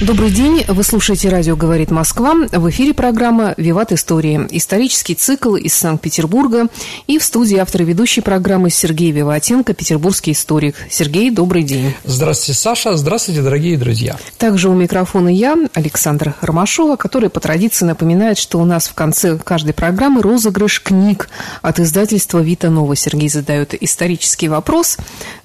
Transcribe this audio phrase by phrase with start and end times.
[0.00, 0.64] Добрый день.
[0.66, 2.34] Вы слушаете «Радио говорит Москва».
[2.50, 4.44] В эфире программа «Виват История».
[4.50, 6.66] Исторический цикл из Санкт-Петербурга.
[7.06, 10.74] И в студии автор и ведущей программы Сергей Виватенко, петербургский историк.
[10.90, 11.94] Сергей, добрый день.
[12.02, 12.96] Здравствуйте, Саша.
[12.96, 14.16] Здравствуйте, дорогие друзья.
[14.36, 19.38] Также у микрофона я, Александр Ромашова, который по традиции напоминает, что у нас в конце
[19.38, 21.28] каждой программы розыгрыш книг
[21.62, 22.96] от издательства «Вита Нова».
[22.96, 24.96] Сергей задает исторический вопрос.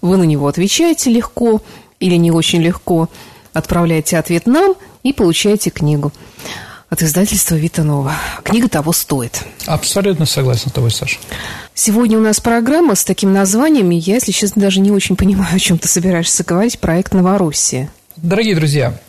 [0.01, 1.61] Вы на него отвечаете легко
[1.99, 3.09] или не очень легко–
[3.53, 6.11] Отправляйте ответ нам и получаете книгу
[6.89, 8.13] от издательства Витанова.
[8.43, 9.43] Книга того стоит.
[9.65, 11.17] Абсолютно согласен с тобой, Саша.
[11.73, 15.55] Сегодня у нас программа с таким названием, и я, если честно, даже не очень понимаю,
[15.55, 17.89] о чем ты собираешься говорить, проект «Новороссия».
[18.17, 18.99] Дорогие друзья,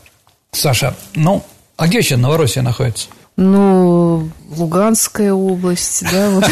[0.52, 1.44] Саша, ну,
[1.76, 3.08] а где еще Новороссия находится?
[3.36, 6.44] Ну, Луганская область, да, вот,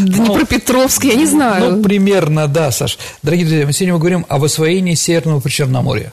[0.00, 1.76] Днепропетровск, я не знаю.
[1.76, 2.98] Ну, примерно, да, Саш.
[3.22, 6.12] Дорогие друзья, мы сегодня говорим об освоении Северного Причерноморья.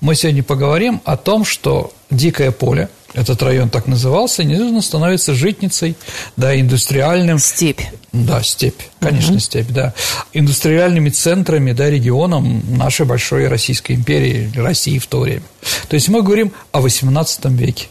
[0.00, 5.96] Мы сегодня поговорим о том, что Дикое поле, этот район так назывался, неожиданно становится житницей,
[6.36, 7.38] да, индустриальным...
[7.38, 7.80] Степь.
[8.12, 9.40] Да, степь, конечно, угу.
[9.40, 9.94] степь, да.
[10.34, 15.42] Индустриальными центрами, да, регионом нашей большой Российской империи, России в то время.
[15.88, 17.86] То есть мы говорим о XVIII веке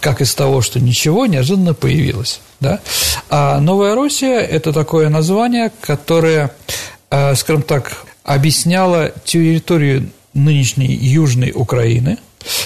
[0.00, 2.40] как из того, что ничего неожиданно появилось.
[2.58, 2.80] Да?
[3.30, 6.50] А Новая Россия– это такое название, которое,
[7.08, 12.18] э, скажем так, объясняло территорию нынешней Южной Украины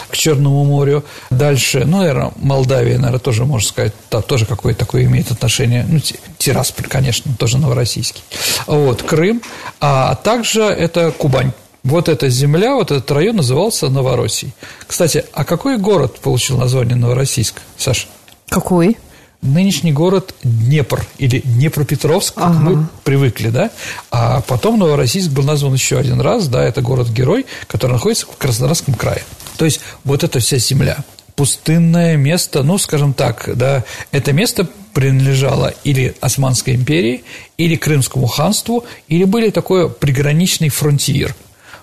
[0.09, 1.05] к Черному морю.
[1.31, 5.87] Дальше, ну, наверное, Молдавия, наверное, тоже, можно сказать, да, тоже какое-то такое имеет отношение.
[5.89, 6.01] Ну,
[6.39, 8.23] Тирасполь, конечно, тоже новороссийский.
[8.67, 9.43] Вот, Крым,
[9.81, 11.53] а также это Кубань.
[11.83, 14.53] Вот эта земля, вот этот район назывался Новороссией.
[14.89, 18.09] Кстати, а какой город получил название Новороссийск, Саша?
[18.49, 18.97] Какой?
[19.43, 22.59] Нынешний город Днепр или Днепропетровск, как ага.
[22.61, 23.71] мы привыкли, да,
[24.11, 28.95] а потом Новороссийск был назван еще один раз, да, это город-герой, который находится в Краснодарском
[28.95, 29.23] крае.
[29.57, 30.99] То есть вот эта вся земля,
[31.37, 37.25] пустынное место, ну, скажем так, да, это место принадлежало или Османской империи,
[37.59, 41.35] или Крымскому ханству, или были такой приграничный фронтир.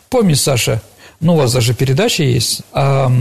[0.09, 0.81] Помни, Саша,
[1.19, 3.11] ну, у вас даже передача есть о,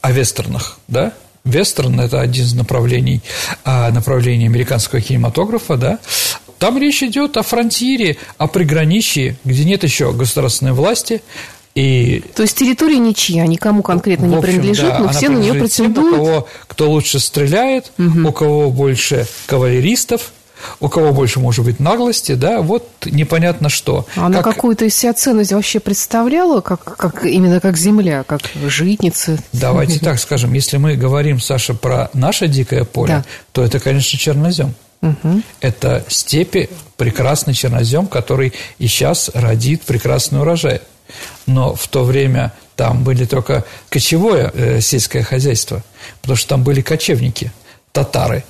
[0.00, 1.12] о вестернах, да?
[1.44, 3.20] Вестерн– это один из направлений,
[3.64, 5.98] а, направлений американского кинематографа, да,
[6.58, 11.22] там речь идет о фронтире, о приграничье, где нет еще государственной власти,
[11.74, 12.22] и...
[12.34, 16.14] То есть территория ничья, никому конкретно не принадлежит, да, но все на нее претендуют.
[16.14, 18.28] Тем, у кого кто лучше стреляет, угу.
[18.28, 20.32] у кого больше кавалеристов,
[20.80, 24.06] у кого больше может быть наглости, да, вот непонятно что.
[24.16, 24.54] А она как...
[24.54, 29.38] какую-то из себя ценность вообще представляла, как, как, именно как земля, как житница?
[29.52, 33.24] Давайте так скажем, если мы говорим, Саша, про наше дикое поле, да.
[33.52, 34.74] то это, конечно, чернозем.
[35.02, 35.42] Угу.
[35.60, 40.80] Это степи, прекрасный чернозем, который и сейчас родит прекрасный урожай.
[41.46, 45.82] Но в то время там были только кочевое э, сельское хозяйство,
[46.20, 47.52] потому что там были кочевники,
[47.92, 48.44] татары.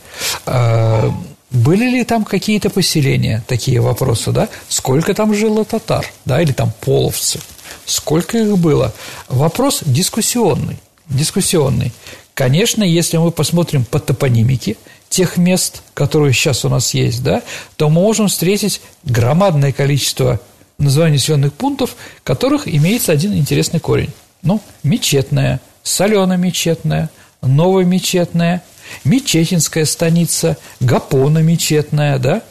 [0.47, 1.11] Э,
[1.53, 4.49] были ли там какие-то поселения, такие вопросы, да?
[4.69, 7.41] Сколько там жило татар, да, или там половцы?
[7.85, 8.93] Сколько их было?
[9.29, 11.93] Вопрос дискуссионный, дискуссионный.
[12.35, 14.77] Конечно, если мы посмотрим по топонимике
[15.11, 17.43] тех мест, которые сейчас у нас есть, да,
[17.77, 20.41] то мы можем встретить громадное количество
[20.79, 24.11] названий населенных пунктов, которых имеется один интересный корень.
[24.43, 27.11] Ну, мечетная, солено-мечетная,
[27.43, 28.63] новомечетная,
[29.05, 32.43] Мечетинская станица, Гапона мечетная, да?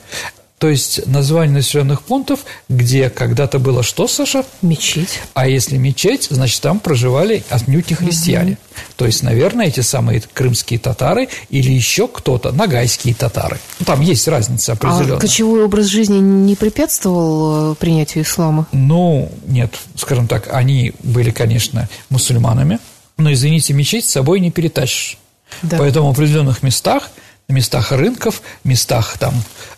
[0.62, 4.46] То есть название населенных пунктов, где когда-то было что, Саша?
[4.62, 5.20] Мечеть.
[5.34, 8.52] А если мечеть, значит, там проживали отнюдь не христиане.
[8.52, 8.80] Угу.
[8.98, 13.58] То есть, наверное, эти самые крымские татары или еще кто-то, нагайские татары.
[13.80, 15.18] Ну, там есть разница определенная.
[15.18, 18.68] А кочевой образ жизни не препятствовал э, принятию ислама?
[18.72, 22.78] Ну, нет, скажем так, они были, конечно, мусульманами,
[23.22, 25.18] но, извините, мечеть с собой не перетащишь.
[25.62, 25.78] Да.
[25.78, 27.10] Поэтому в определенных местах,
[27.48, 29.34] на местах рынков, местах там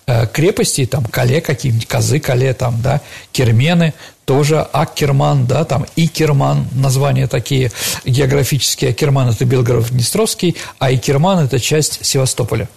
[0.06, 3.02] э, крепостей, там кале какие-нибудь, козы кале, там, да,
[3.32, 3.94] кермены,
[4.26, 7.72] тоже Аккерман, да, там Икерман, названия такие
[8.06, 8.92] географические.
[8.92, 12.70] Акерман– это Белгород-Днестровский, а Икерман– это часть Севастополя.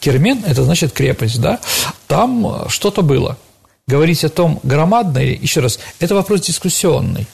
[0.00, 1.58] Кермен– это значит крепость, да,
[2.06, 3.38] там что-то было.
[3.88, 7.26] Говорить о том, громадное, еще раз, это вопрос дискуссионный.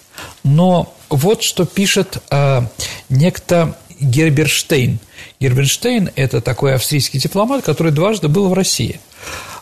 [0.44, 2.62] Но вот что пишет э,
[3.08, 4.98] некто Герберштейн.
[5.40, 9.00] Герберштейн– это такой австрийский дипломат, который дважды был в России.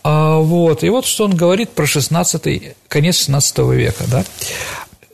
[0.05, 4.05] А, вот, и вот что он говорит про 16 конец 16 века.
[4.09, 4.25] Да?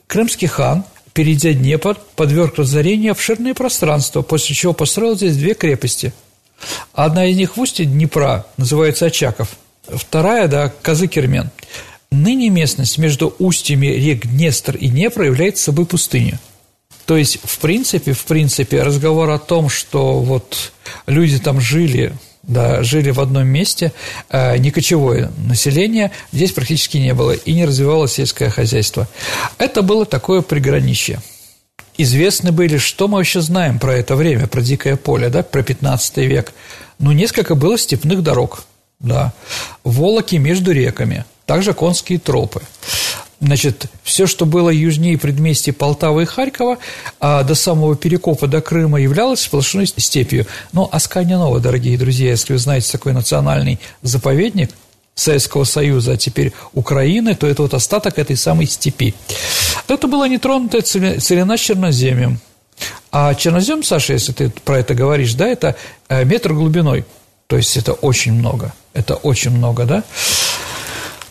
[0.07, 0.85] Крымский хан,
[1.15, 6.13] перейдя Днепр, подверг разорению обширные пространства, после чего построил здесь две крепости.
[6.93, 9.57] Одна из них в устье Днепра, называется Очаков,
[9.89, 11.51] вторая, да, Казыкермен.
[12.11, 16.39] Ныне местность между устьями рек Днестр и Днепр является собой пустыню.
[17.07, 20.73] То есть, в принципе, в принципе, разговор о том, что вот
[21.07, 23.93] люди там жили, да, жили в одном месте,
[24.29, 29.09] э, не кочевое население здесь практически не было и не развивалось сельское хозяйство.
[29.59, 31.21] Это было такое приграничье.
[31.99, 36.19] Известны были, что мы вообще знаем про это время, про дикое поле, да, про 15
[36.19, 36.53] век.
[36.99, 38.65] Ну, несколько было степных дорог,
[39.03, 39.33] да,
[39.85, 42.63] волоки между реками– также конские тропы.
[43.41, 46.79] Значит, все, что было южнее предместья Полтавы и Харькова,
[47.21, 50.47] а до самого Перекопа до Крыма являлось сплошной степью.
[50.73, 54.71] Но Аскания Нова, дорогие друзья, если вы знаете такой национальный заповедник
[55.17, 59.13] Советского Союза, а теперь Украины, то это вот остаток этой самой степи.
[59.89, 62.39] Это была нетронутая целина черноземьем.
[63.11, 65.77] А чернозем, Саша, если ты про это говоришь, да, это
[66.09, 67.05] э, метр глубиной.
[67.49, 68.73] То есть это очень много.
[68.95, 70.05] Это очень много, да?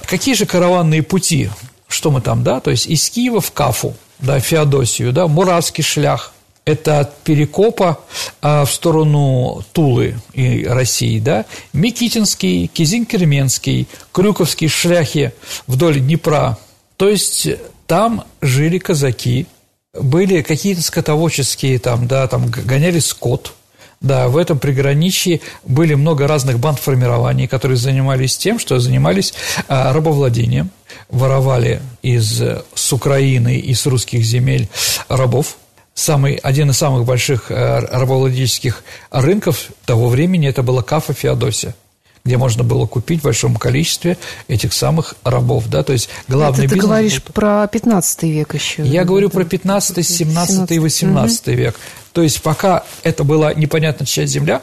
[0.06, 1.50] Какие же караванные пути?
[1.88, 2.60] Что мы там, да?
[2.60, 8.00] То есть из Киева в Кафу, да, Феодосию, да, Муравский шлях, это от Перекопа
[8.42, 15.34] а, в сторону Тулы и России, да, Микитинский, Кизин-Керменский, Крюковские шляхи
[15.68, 16.58] вдоль Днепра.
[16.98, 17.48] То есть
[17.88, 19.48] там жили казаки,
[19.94, 23.54] были какие-то скотоводческие там, да, там гоняли скот–
[24.02, 29.34] да, в этом приграничье были много разных банд-формирований, которые занимались тем, что занимались
[29.68, 30.72] а, рабовладением,
[31.10, 32.42] воровали из,
[32.74, 34.68] с Украины и с русских земель
[35.08, 35.58] рабов.
[35.94, 41.76] Самый, один из самых больших э, рабовладельческих рынков того времени это была Кафа Феодосия
[42.24, 46.76] где можно было купить в большом количестве этих самых рабов, да, то есть главный Это
[46.76, 48.84] ты говоришь про 15 век еще.
[48.84, 51.56] Я говорю про 15, 17 и 18 угу.
[51.56, 51.80] век.
[52.14, 54.62] То есть пока это была непонятно чья земля,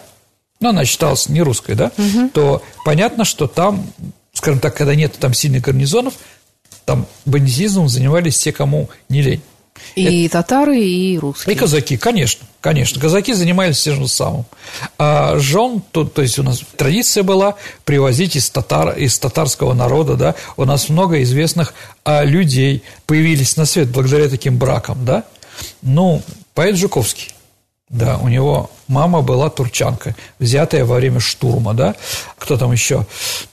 [0.60, 2.28] но она считалась не русской, да, угу.
[2.32, 3.86] то понятно, что там,
[4.32, 6.14] скажем так, когда нет там сильных гарнизонов,
[6.84, 9.42] там бандитизмом занимались те, кому не лень.
[9.94, 10.38] И это...
[10.38, 11.54] татары, и русские.
[11.54, 13.00] И казаки, конечно, конечно.
[13.00, 14.44] Казаки занимались тем же самым.
[14.98, 20.16] А жен, то, то есть у нас традиция была привозить из, татар, из татарского народа,
[20.16, 21.74] да, у нас много известных
[22.04, 25.24] а, людей появились на свет благодаря таким бракам, да.
[25.82, 26.22] Ну,
[26.54, 27.32] поэт Жуковский,
[27.88, 31.94] да, у него мама была турчанка, взятая во время штурма, да.
[32.36, 33.06] Кто там еще?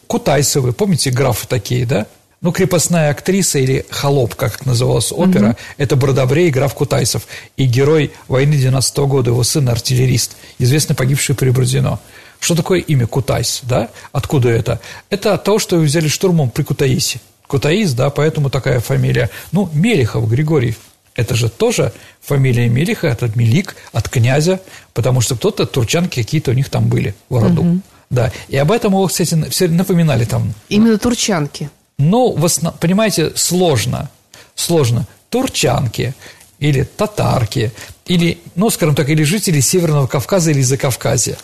[0.07, 2.05] Кутайсовы, помните, графы такие, да?
[2.41, 5.57] Ну, крепостная актриса или холоп, как называлась опера, угу.
[5.77, 7.27] это Бродобрей, граф Кутайсов.
[7.57, 11.99] И герой войны 90 -го года, его сын артиллерист, известно погибший при Бородино.
[12.39, 13.89] Что такое имя Кутайс, да?
[14.11, 14.79] Откуда это?
[15.09, 17.19] Это от того, что его взяли штурмом при Кутаисе.
[17.47, 19.29] Кутаис, да, поэтому такая фамилия.
[19.51, 20.75] Ну, Мелехов Григорий,
[21.15, 24.59] это же тоже фамилия Мелиха, это Мелик, от князя,
[24.93, 27.61] потому что кто-то, турчанки какие-то у них там были в роду.
[27.61, 27.81] Угу.
[28.09, 30.53] Да, и об этом его, кстати, все напоминали там.
[30.69, 31.69] Именно турчанки.
[31.97, 32.77] Ну, в основ...
[32.79, 34.09] понимаете, сложно.
[34.55, 35.07] Сложно.
[35.29, 36.13] Турчанки
[36.59, 37.71] или татарки,
[38.05, 41.37] или, ну, скажем так, или жители Северного Кавказа или Закавказья.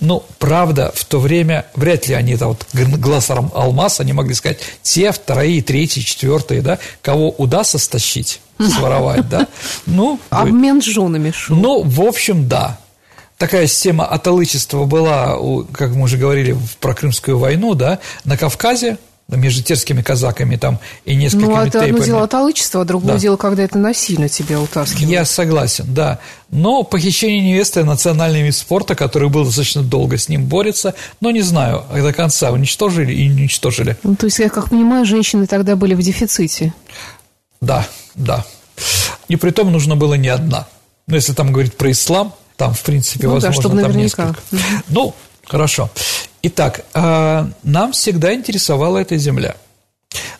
[0.00, 4.58] Ну, правда, в то время вряд ли они, это вот глаз алмаз, они могли сказать,
[4.82, 9.46] те, вторые, третьи, четвертые, да, кого удастся стащить, своровать, да.
[9.86, 11.56] Ну, Обмен женами шел.
[11.56, 12.78] Ну, в общем, да.
[13.38, 15.38] Такая система аталычества была,
[15.72, 18.98] как мы уже говорили про Крымскую войну, да, на Кавказе,
[19.36, 21.90] между терскими казаками там и несколькими Ну, это тейпами.
[21.90, 23.18] одно дело талычество, а другое да.
[23.18, 25.10] дело, когда это насильно тебя утаскивают.
[25.10, 26.18] Я согласен, да.
[26.50, 31.42] Но похищение невесты– национальный вид спорта, который был достаточно долго с ним борется, но не
[31.42, 33.98] знаю, до конца уничтожили и уничтожили.
[34.02, 36.72] Ну, то есть, я как понимаю, женщины тогда были в дефиците.
[37.60, 38.46] Да, да.
[39.28, 40.66] И при том нужно было не одна.
[41.06, 44.26] Но если там говорить про ислам, там, в принципе, ну, возможно, да, чтобы там наверняка.
[44.26, 44.42] несколько.
[44.88, 45.90] Ну, хорошо.
[46.42, 49.56] Итак, а, нам всегда интересовала эта земля.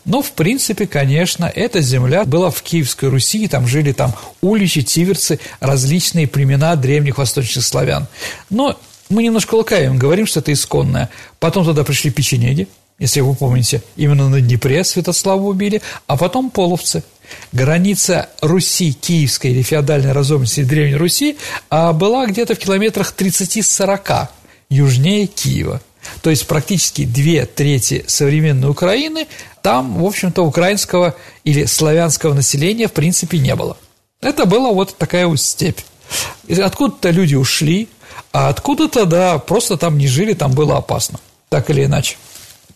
[0.05, 5.39] Но, в принципе, конечно, эта земля была в Киевской Руси, там жили там уличи, тиверцы,
[5.59, 8.07] различные племена древних восточных славян.
[8.49, 8.79] Но
[9.09, 11.09] мы немножко лукавим, говорим, что это исконное.
[11.39, 17.03] Потом туда пришли печенеги, если вы помните, именно на Днепре Святослава убили, а потом половцы.
[17.51, 21.37] Граница Руси, Киевской или феодальной разобности Древней Руси
[21.69, 24.27] а, была где-то в километрах 30-40
[24.69, 25.81] южнее Киева.
[26.21, 29.27] То есть практически две трети современной Украины,
[29.61, 33.77] там, в общем-то, украинского или славянского населения в принципе не было.
[34.21, 35.79] Это была вот такая вот степь.
[36.49, 37.87] Откуда-то люди ушли,
[38.31, 42.17] а откуда-то, да, просто там не жили, там было опасно, так или иначе.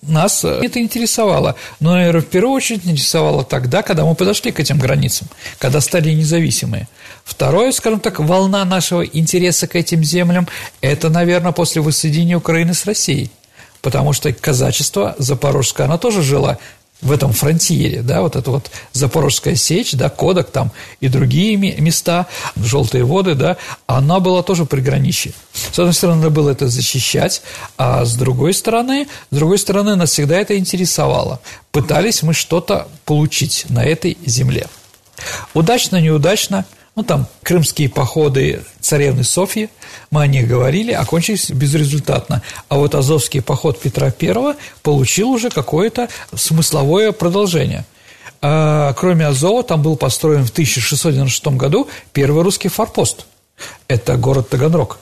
[0.07, 4.77] Нас это интересовало, но, наверное, в первую очередь интересовало тогда, когда мы подошли к этим
[4.77, 5.27] границам,
[5.60, 6.88] когда стали независимые.
[7.24, 10.48] Второе, скажем так, волна нашего интереса к этим землям–
[10.81, 13.31] это, наверное, после воссоединения Украины с Россией–
[13.83, 16.57] потому что казачество запорожское, оно тоже жило
[17.03, 22.27] в этом фронтире, да, вот это вот Запорожская сечь, да, Кодок там и другие места,
[22.55, 25.33] желтые воды, да, она была тоже приграничье.
[25.72, 27.41] С одной стороны, надо было это защищать,
[27.77, 31.39] а с другой стороны, с другой стороны, нас всегда это интересовало.
[31.72, 34.67] Пытались мы что-то получить на этой земле.
[35.53, 39.69] Удачно, неудачно– ну, там крымские походы царевны Софьи,
[40.12, 42.43] мы о них говорили, окончились безрезультатно.
[42.69, 47.85] А вот Азовский поход Петра I получил уже какое-то смысловое продолжение.
[48.41, 53.25] А, кроме Азова, там был построен в 1696 году первый русский форпост.
[53.88, 55.00] Это город Таганрог.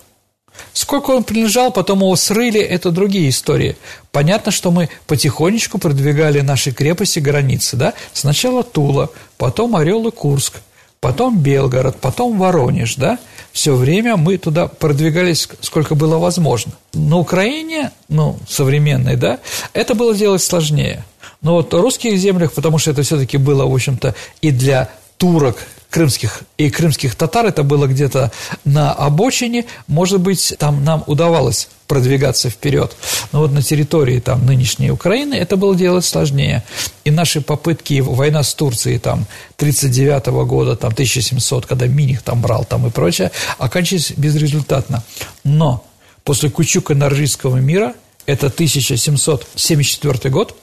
[0.73, 3.75] Сколько он принадлежал, потом его срыли, это другие истории.
[4.11, 7.93] Понятно, что мы потихонечку продвигали наши крепости, границы, да?
[8.13, 10.61] Сначала Тула, потом Орел и Курск–
[11.01, 13.17] потом Белгород, потом Воронеж, да,
[13.51, 16.73] все время мы туда продвигались, сколько было возможно.
[16.93, 19.39] На Украине, ну, современной, да,
[19.73, 21.03] это было делать сложнее.
[21.41, 25.57] Но вот в русских землях, потому что это все-таки было, в общем-то, и для турок,
[25.89, 28.31] крымских и крымских татар, это было где-то
[28.63, 32.95] на обочине, может быть, там нам удавалось продвигаться вперед.
[33.33, 36.63] Но вот на территории там нынешней Украины это было делать сложнее.
[37.03, 39.25] И наши попытки, война с Турцией там
[39.57, 45.03] 39 -го года, там 1700, когда Миних там брал там и прочее, оканчивались безрезультатно.
[45.43, 45.83] Но
[46.23, 47.93] после Кучука-Норжийского мира–
[48.25, 50.55] это 1774 год.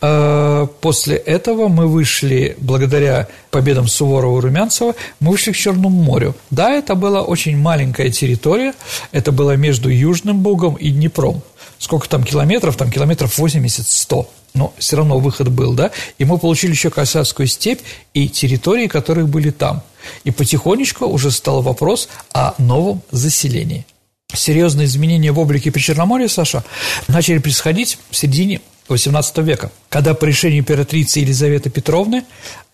[0.00, 6.34] Э, после этого мы вышли, благодаря победам Суворова и Румянцева, мы вышли к Черному морю.
[6.50, 8.74] Да, это была очень маленькая территория,
[9.12, 11.42] это было между Южным Бугом и Днепром.
[11.78, 12.76] Сколько там километров?
[12.76, 17.80] Там километров 80-100 но все равно выход был, да, и мы получили еще Касатскую степь
[18.12, 19.82] и территории, которые были там.
[20.24, 23.86] И потихонечку уже стал вопрос о новом заселении
[24.34, 26.64] серьезные изменения в облике Причерноморья, Саша,
[27.08, 32.24] начали происходить в середине XVIII века, когда по решению императрицы Елизаветы Петровны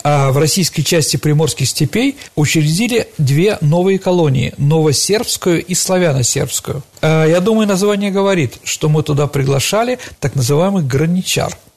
[0.02, 6.82] а, в российской части приморских степей учредили две новые колонии– Новосербскую и Славяно-Сербскую.
[7.02, 11.56] А, я думаю, название говорит, что мы туда приглашали так называемых граничар–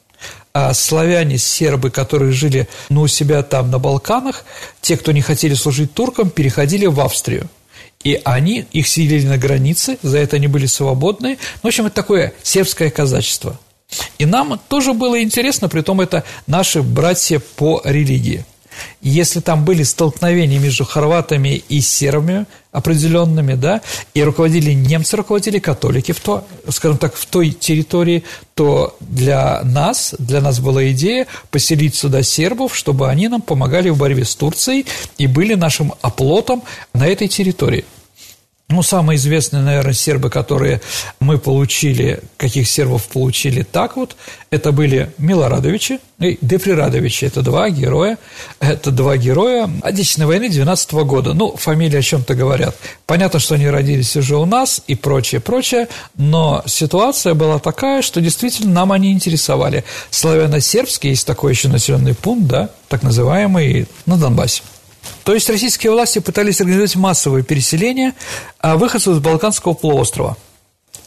[0.53, 4.43] а славяне, сербы, которые жили ну, у себя там на Балканах,
[4.81, 7.47] те, кто не хотели служить туркам, переходили в Австрию.
[8.03, 11.37] И они их селили на границе, за это они были свободны.
[11.61, 13.59] В общем, это такое сербское казачество.
[14.17, 18.45] И нам тоже было интересно, при том это наши братья по религии.
[19.01, 23.81] Если там были столкновения между хорватами и сербами определенными, да,
[24.13, 28.23] и руководили немцы, руководили католики в то, скажем так, в той территории,
[28.53, 33.97] то для нас, для нас была идея поселить сюда сербов, чтобы они нам помогали в
[33.97, 34.85] борьбе с Турцией
[35.17, 36.63] и были нашим оплотом
[36.93, 37.85] на этой территории.
[38.71, 40.81] Ну, самые известные, наверное, сербы, которые
[41.19, 44.15] мы получили, каких сербов получили так вот,
[44.49, 47.25] это были Милорадовичи и Дефрирадовичи.
[47.25, 48.17] Это два героя,
[48.59, 51.33] это два героя Отечественной войны 12 года.
[51.33, 52.75] Ну, фамилии о чем-то говорят.
[53.05, 58.21] Понятно, что они родились уже у нас и прочее, прочее, но ситуация была такая, что
[58.21, 59.83] действительно нам они интересовали.
[60.09, 64.63] Славяно-сербский, есть такой еще населенный пункт, да, так называемый, на Донбассе.
[65.23, 68.13] То есть российские власти пытались организовать массовое переселение
[68.59, 70.37] а выходцев с Балканского полуострова.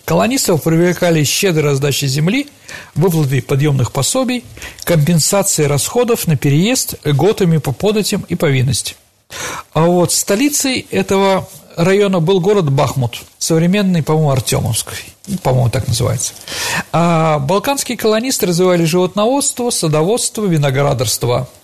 [0.05, 2.49] Колонистов привлекали щедрой раздачи земли,
[2.95, 4.45] выплаты подъемных пособий,
[4.85, 8.97] компенсации расходов на переезд, льготами по податям и повинности.
[9.73, 16.35] А вот столицей этого района был город Бахмут, современный, по-моему, Артемовский, по-моему, так называется.
[16.93, 21.49] А балканские колонисты развивали животноводство, садоводство, виноградарство–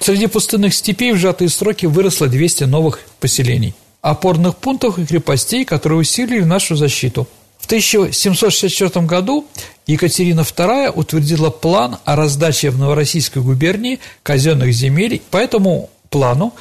[0.00, 5.98] Среди пустынных степей в сжатые сроки выросло 200 новых поселений, опорных пунктов и крепостей, которые
[5.98, 7.26] усилили нашу защиту.
[7.58, 9.46] В 1764 году
[9.86, 15.20] Екатерина II утвердила план о раздаче в Новороссийской губернии казенных земель.
[15.30, 16.54] По этому плану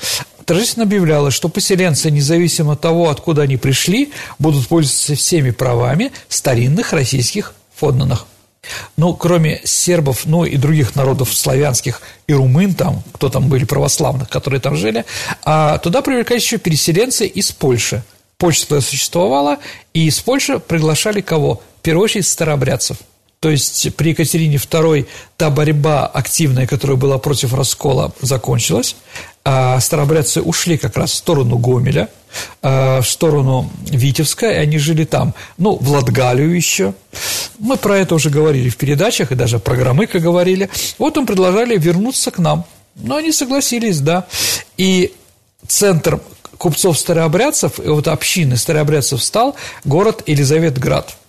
[0.45, 6.93] торжественно объявляла, что поселенцы, независимо от того, откуда они пришли, будут пользоваться всеми правами старинных
[6.93, 8.25] российских подданных.
[8.97, 14.29] Ну, кроме сербов, ну и других народов славянских и румын там, кто там были православных,
[14.29, 15.05] которые там жили,
[15.43, 18.03] а туда привлекались еще переселенцы из Польши.
[18.37, 19.57] Польша существовала,
[19.93, 21.61] и из Польши приглашали кого?
[21.79, 22.97] В первую очередь старообрядцев.
[23.39, 25.05] То есть при Екатерине II
[25.37, 28.95] та борьба активная, которая была против раскола, закончилась.
[29.47, 32.09] А старообрядцы ушли как раз в сторону Гомеля,
[32.63, 36.95] а, в сторону Витебска, и они жили там, ну, в Латгалию еще.
[37.59, 40.69] Мы про это уже говорили в передачах, и даже про Громыка говорили.
[40.97, 42.65] Вот им предложили вернуться к нам.
[42.95, 44.25] Но они согласились, да.
[44.77, 45.13] И
[45.67, 46.19] центр
[46.57, 51.15] купцов-старообрядцев, и вот общины старообрядцев стал город Елизаветград–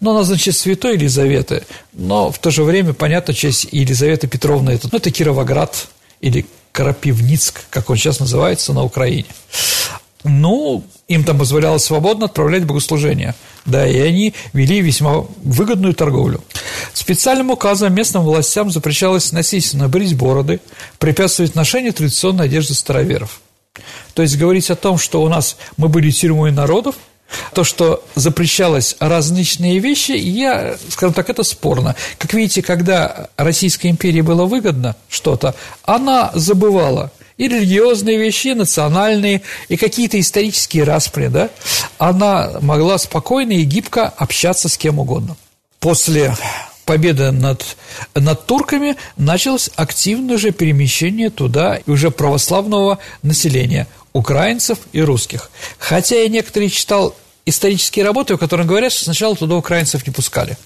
[0.00, 4.88] но она, значит, святой Елизаветы, но в то же время, понятно, честь Елизаветы Петровны, это,
[4.90, 5.88] ну, это Кировоград
[6.22, 9.26] или Карапивницк, как он сейчас называется, на Украине.
[10.22, 13.34] Ну, им там позволялось свободно отправлять богослужения.
[13.64, 16.42] Да, и они вели весьма выгодную торговлю.
[16.92, 20.60] Специальным указом местным властям запрещалось насильственно брить бороды,
[20.98, 23.40] препятствовать ношению традиционной одежды староверов.
[24.14, 26.96] То есть говорить о том, что у нас мы были тюрьмой народов–
[27.54, 31.96] то, что запрещалось различные вещи, я, скажем так, это спорно.
[32.18, 39.40] Как видите, когда Российской империи было выгодно что-то, она забывала и религиозные вещи, и национальные,
[39.68, 41.48] и какие-то исторические распри, да,
[41.96, 45.36] она могла спокойно и гибко общаться с кем угодно.
[45.78, 46.36] После
[46.84, 47.64] победы над,
[48.14, 55.50] над турками началось активное же перемещение туда уже православного населения– украинцев и русских.
[55.78, 57.14] Хотя я некоторые читал
[57.46, 60.56] исторические работы, в которых говорят, что сначала туда украинцев не пускали.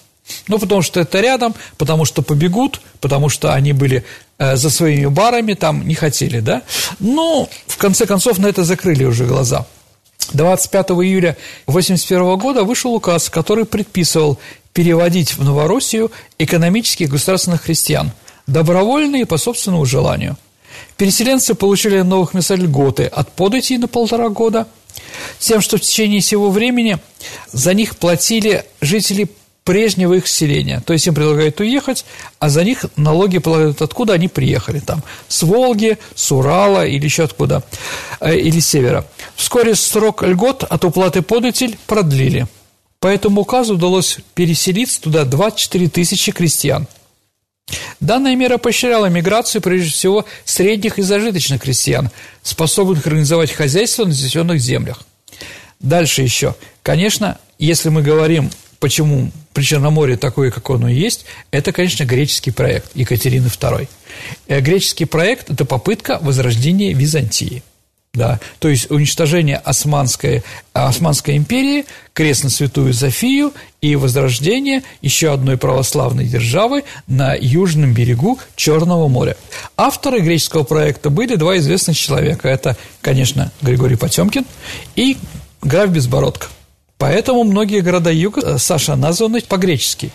[0.47, 4.03] Ну, потому что это рядом, потому что побегут, потому что они были
[4.39, 6.63] э, за своими барами, там не хотели, да.
[6.99, 9.67] Но, в конце концов, на это закрыли уже глаза.
[10.33, 14.39] 25 июля 1981 года вышел указ, который предписывал
[14.75, 18.11] переводить в Новороссию экономических государственных христиан,
[18.45, 20.37] добровольно и по собственному желанию–
[20.97, 24.67] Переселенцы получили новых мест льготы от податей на полтора года,
[25.39, 26.99] тем, что в течение всего времени
[27.51, 29.29] за них платили жители
[29.65, 30.81] прежнего их селения.
[30.85, 32.05] То есть им предлагают уехать,
[32.39, 34.79] а за них налоги полагают, откуда они приехали.
[34.79, 37.63] Там, с Волги, с Урала или еще откуда,
[38.19, 39.05] э, или с севера.
[39.35, 42.47] Вскоре срок льгот от уплаты податель продлили.
[42.99, 46.87] По этому указу удалось переселиться туда 24 тысячи крестьян–
[47.99, 52.11] Данная мера поощряла миграцию, прежде всего, средних и зажиточных крестьян,
[52.43, 55.03] способных организовать хозяйство на занесенных землях.
[55.79, 56.55] Дальше еще.
[56.83, 63.47] Конечно, если мы говорим, почему Причерноморье такое, как оно есть, это, конечно, греческий проект Екатерины
[63.47, 63.87] II.
[64.47, 67.63] Э, греческий проект– это попытка возрождения Византии–
[68.15, 75.57] да, то есть уничтожение Османской, Османской империи, крест на Святую Софию и возрождение еще одной
[75.57, 79.35] православной державы на южном берегу Черного моря.
[79.77, 82.47] Авторы греческого проекта были два известных человека.
[82.47, 84.45] Это, конечно, Григорий Потемкин
[84.95, 85.17] и
[85.61, 86.47] граф Безбородко.
[86.97, 90.11] Поэтому многие города юга, э, Саша, названы по-гречески.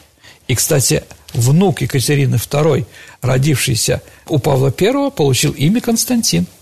[0.48, 2.86] И, кстати, внук Екатерины II,
[3.20, 6.46] родившийся у Павла I, получил имя Константин–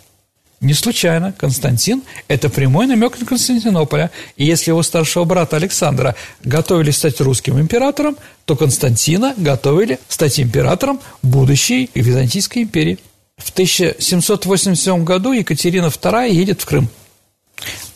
[0.61, 4.11] не случайно Константин– это прямой намек на Константинополя.
[4.37, 11.01] И если его старшего брата Александра готовили стать русским императором, то Константина готовили стать императором
[11.23, 12.99] будущей Византийской империи.
[13.37, 16.89] В 1787 году Екатерина II едет в Крым.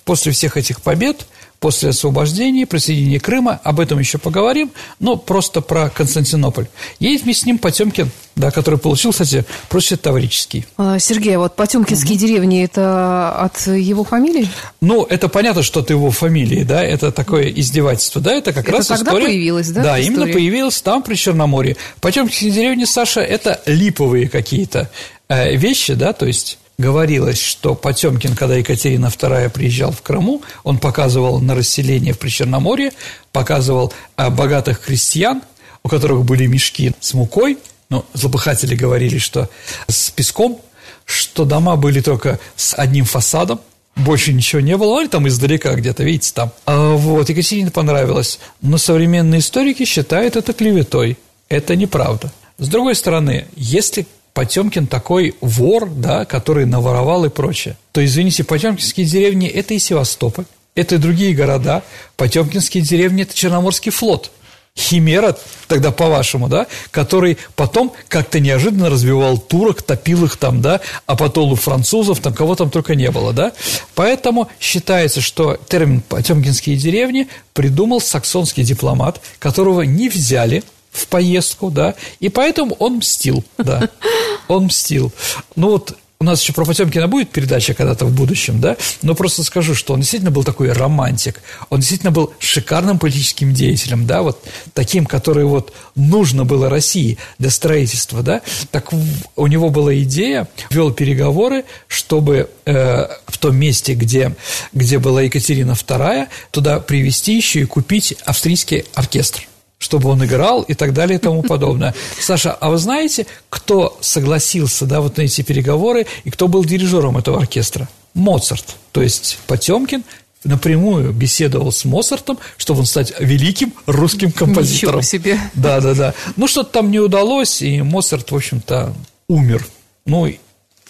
[0.04, 1.26] После всех этих побед
[1.62, 6.66] после освобождения, присоединения Крыма, об этом еще поговорим, но просто про Константинополь.
[6.98, 10.66] Есть вместе с ним Потемкин, да, который получил, кстати, проще Таврический.
[10.76, 12.26] А, Сергей, а вот Потемкинские угу.
[12.26, 14.48] деревни– это от его фамилии?
[14.80, 18.78] Ну, это понятно, что от его фамилии, да, это такое издевательство, да, это как это
[18.78, 19.26] раз тогда история.
[19.26, 19.82] появилась, да?
[19.84, 21.76] Да, именно появилась там, при Черноморье.
[22.00, 24.90] Потемкинские деревни, Саша, это липовые какие-то
[25.28, 30.78] э, вещи, да, то есть говорилось, что Потемкин, когда Екатерина II приезжал в Крыму, он
[30.78, 32.92] показывал на расселение в Причерноморье,
[33.32, 35.42] показывал а, богатых крестьян,
[35.82, 37.58] у которых были мешки с мукой,
[37.88, 39.50] ну, злопыхатели говорили, что
[39.86, 40.60] с песком,
[41.04, 43.60] что дома были только с одним фасадом,
[43.94, 46.52] больше ничего не было, они там издалека где-то, видите, там.
[46.64, 51.18] А вот, Екатерине понравилось, но современные историки считают это клеветой.
[51.48, 52.32] Это неправда.
[52.56, 57.76] С другой стороны, если Потемкин такой вор, да, который наворовал и прочее.
[57.92, 61.82] То, извините, Потемкинские деревни– это и Севастополь, это и другие города.
[62.16, 64.30] Потемкинские деревни– это Черноморский флот.
[64.74, 65.36] Химера,
[65.68, 71.52] тогда по-вашему, да, который потом как-то неожиданно развивал турок, топил их там, да, а потом
[71.52, 73.52] у французов, там кого там только не было, да.
[73.94, 81.94] Поэтому считается, что термин «потемкинские деревни» придумал саксонский дипломат, которого не взяли– в поездку, да,
[82.20, 83.88] и поэтому он мстил, да,
[84.48, 85.12] он мстил.
[85.56, 89.42] Ну вот у нас еще про Потемкина будет передача когда-то в будущем, да, но просто
[89.42, 94.40] скажу, что он действительно был такой романтик, он действительно был шикарным политическим деятелем, да, вот
[94.72, 98.92] таким, который вот нужно было России для строительства, да, так
[99.34, 104.36] у него была идея, вел переговоры, чтобы э, в том месте, где,
[104.72, 109.48] где была Екатерина II, туда привезти еще и купить австрийский оркестр
[109.82, 111.92] чтобы он играл и так далее и тому подобное.
[112.20, 117.18] Саша, а вы знаете, кто согласился, да, вот на эти переговоры и кто был дирижером
[117.18, 117.88] этого оркестра?
[118.14, 118.76] Моцарт.
[118.92, 120.04] То есть Потемкин
[120.44, 125.00] напрямую беседовал с Моцартом, чтобы он стать великим русским композитором.
[125.00, 125.40] Ничего себе.
[125.54, 126.14] Да, да, да.
[126.36, 128.94] Ну, что-то там не удалось, и Моцарт, в общем-то,
[129.28, 129.66] умер.
[130.06, 130.32] Ну,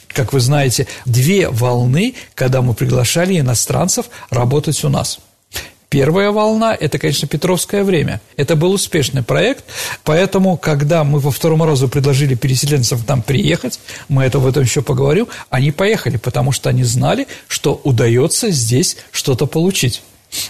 [0.08, 5.18] как вы знаете, две волны, когда мы приглашали иностранцев работать у нас–
[5.92, 8.22] Первая волна– это, конечно, Петровское время.
[8.38, 9.66] Это был успешный проект,
[10.04, 13.78] поэтому, когда мы во втором разу предложили переселенцам там приехать,
[14.08, 18.96] мы это в этом еще поговорим, они поехали, потому что они знали, что удается здесь
[19.10, 20.02] что-то получить.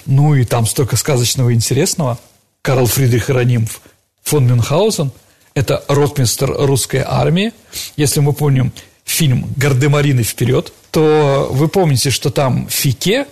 [0.06, 2.20] Ну и там столько сказочного и интересного.
[2.62, 3.80] Карл Фридрих Ранимф,
[4.22, 5.10] фон Мюнхгаузен–
[5.54, 7.52] это ротмистр русской армии.
[7.96, 8.72] Если мы помним
[9.04, 13.26] фильм «Гардемарины вперед», то вы помните, что там Фике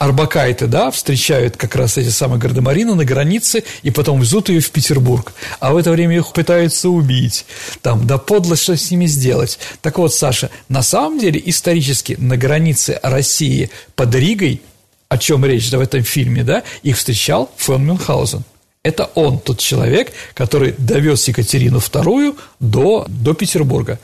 [0.00, 4.70] арбакайты, да, встречают как раз эти самые гардемарины на границе и потом везут ее в
[4.70, 5.34] Петербург.
[5.60, 7.44] А в это время их пытаются убить.
[7.82, 9.58] Там, да подло, что с ними сделать.
[9.82, 14.62] Так вот, Саша, на самом деле исторически на границе России под Ригой,
[15.10, 18.42] о чем речь да, в этом фильме, да, их встречал фон Мюнхгаузен.
[18.82, 23.98] Это он, тот человек, который довез Екатерину II до, до Петербурга.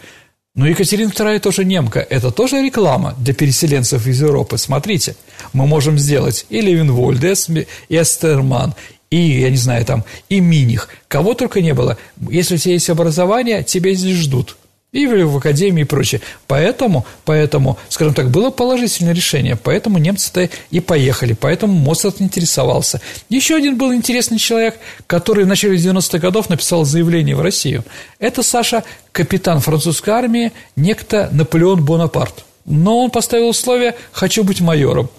[0.56, 2.00] Но Екатерина II тоже немка.
[2.00, 4.56] Это тоже реклама для переселенцев из Европы.
[4.56, 5.14] Смотрите,
[5.52, 8.74] мы можем сделать и Левинвольд, и Эстерман,
[9.10, 10.88] и, я не знаю, там, и Миних.
[11.08, 11.98] Кого только не было.
[12.30, 14.56] Если у тебя есть образование, тебя здесь ждут
[14.96, 16.22] и в академии и прочее.
[16.46, 23.00] Поэтому, поэтому, скажем так, было положительное решение, поэтому немцы-то и поехали, поэтому Моцарт интересовался.
[23.28, 27.84] Еще один был интересный человек, который в начале 90-х годов написал заявление в Россию.
[28.18, 32.44] Это, Саша, капитан французской армии, некто Наполеон Бонапарт.
[32.64, 35.10] Но он поставил условие «хочу быть майором».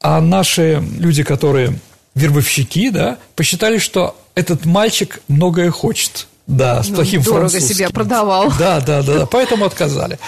[0.00, 1.78] А наши люди, которые
[2.16, 7.74] вербовщики, да, посчитали, что этот мальчик многое хочет– да, с ну, плохим дорого французским.
[7.76, 8.52] себя продавал.
[8.58, 10.18] Да, да, да, да, поэтому отказали.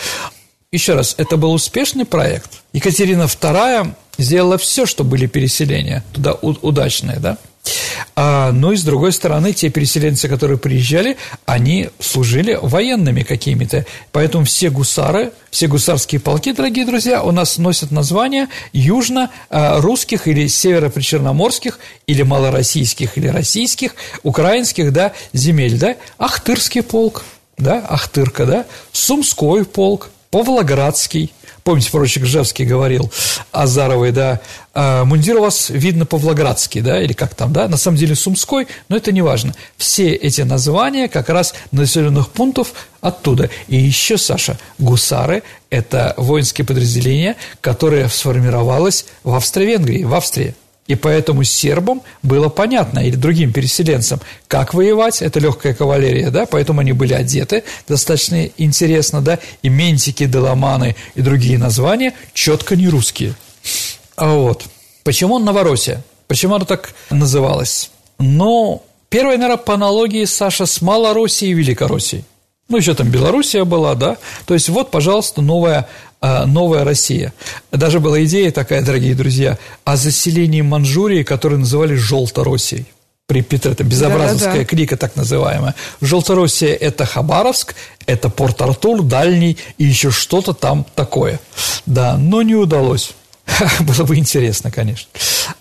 [0.72, 2.50] Еще раз, это был успешный проект.
[2.72, 7.38] Екатерина II сделала все, чтобы были переселения туда удачные, да.
[8.16, 13.86] А, но и с другой стороны, те переселенцы, которые приезжали, они служили военными какими-то.
[14.12, 21.78] Поэтому все гусары, все гусарские полки, дорогие друзья, у нас носят название южно-русских или северо-причерноморских,
[22.06, 25.96] или малороссийских, или российских, украинских, да, земель, да.
[26.18, 27.24] Ахтырский полк,
[27.58, 31.32] да, Ахтырка, да, Сумской полк, Павлоградский–
[31.64, 33.10] Помните, поручик Жевский говорил
[33.50, 34.40] Азаровой, да, «А,
[34.74, 38.96] мундир у вас видно Павлоградский, да, или как там, да, на самом деле Сумской, но
[38.96, 39.54] это не важно.
[39.76, 43.50] Все эти названия как раз населенных пунктов оттуда.
[43.68, 50.54] И еще, Саша, гусары– это воинские подразделения, которое сформировалось в Австро-Венгрии, в Австрии.
[50.86, 56.80] И поэтому сербам было понятно, или другим переселенцам, как воевать, это легкая кавалерия, да, поэтому
[56.80, 63.34] они были одеты достаточно интересно, да, и ментики, деламаны и другие названия четко не русские.
[64.16, 64.64] А вот,
[65.02, 66.02] почему Новороссия?
[66.26, 67.90] Почему она так называлась?
[68.18, 72.24] Ну, первая, наверное, по аналогии, Саша, с Малороссией и Великороссией.
[72.68, 74.16] Ну, еще там Белоруссия была, да.
[74.46, 75.88] То есть, вот, пожалуйста, новая
[76.26, 77.34] а, новая Россия.
[77.70, 82.86] Даже была идея такая, дорогие друзья, о заселении Манчжурии, которую называли Желтороссией
[83.26, 84.64] при Петре, это безобразовская да, да, да.
[84.64, 85.74] клика так называемая.
[86.00, 87.74] Желтороссия– это Хабаровск,
[88.06, 91.40] это Порт-Артур, Дальний и еще что-то там такое.
[91.84, 93.14] Да, но не удалось.
[93.80, 95.08] Было бы интересно, конечно.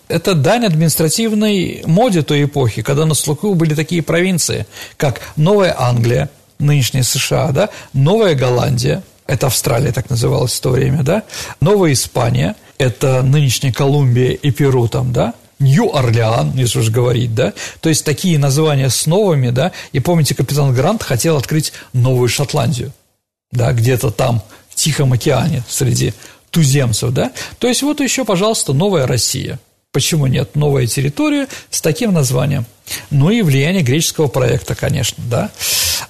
[0.08, 6.30] Это дань административной моде той эпохи, когда на слуху были такие провинции, как Новая Англия,
[6.58, 11.22] нынешняя США, да, Новая Голландия– это Австралия так называлась в то время, да,
[11.60, 17.88] Новая Испания, это нынешняя Колумбия и Перу там, да, Нью-Орлеан, если уж говорить, да, то
[17.88, 22.92] есть такие названия с новыми, да, и помните, капитан Грант хотел открыть Новую Шотландию,
[23.50, 26.12] да, где-то там, в Тихом океане, среди
[26.54, 29.60] туземцев, да, то есть вот еще, пожалуйста, Новая Россия–
[29.94, 30.56] Почему нет?
[30.56, 32.66] Новая территория с таким названием.
[33.10, 35.52] Ну и влияние греческого проекта, конечно, да.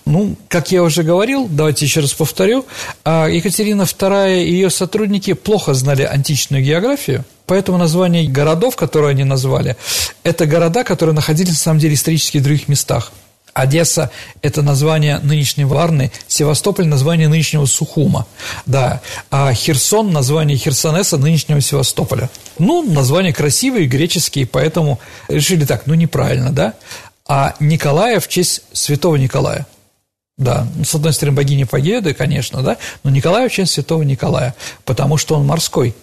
[0.06, 2.64] Ну, как я уже говорил, давайте еще раз повторю,
[3.04, 9.24] а Екатерина II и ее сотрудники плохо знали античную географию, поэтому название городов, которые они
[9.24, 9.76] назвали,
[10.22, 13.12] это города, которые находились на самом деле исторически в других местах.
[13.54, 14.10] Одесса–
[14.42, 18.26] это название нынешней Варны, Севастополь– название нынешнего Сухума,
[18.66, 22.28] да, а Херсон– название Херсонеса нынешнего Севастополя.
[22.58, 26.74] Ну, названия красивые, греческие, поэтому решили так, ну, неправильно, да,
[27.26, 29.66] а Николая в честь святого Николая.
[30.36, 34.56] Да, ну, с одной стороны, богиня Победы, конечно, да, но Николай в честь святого Николая,
[34.84, 35.94] потому что он морской,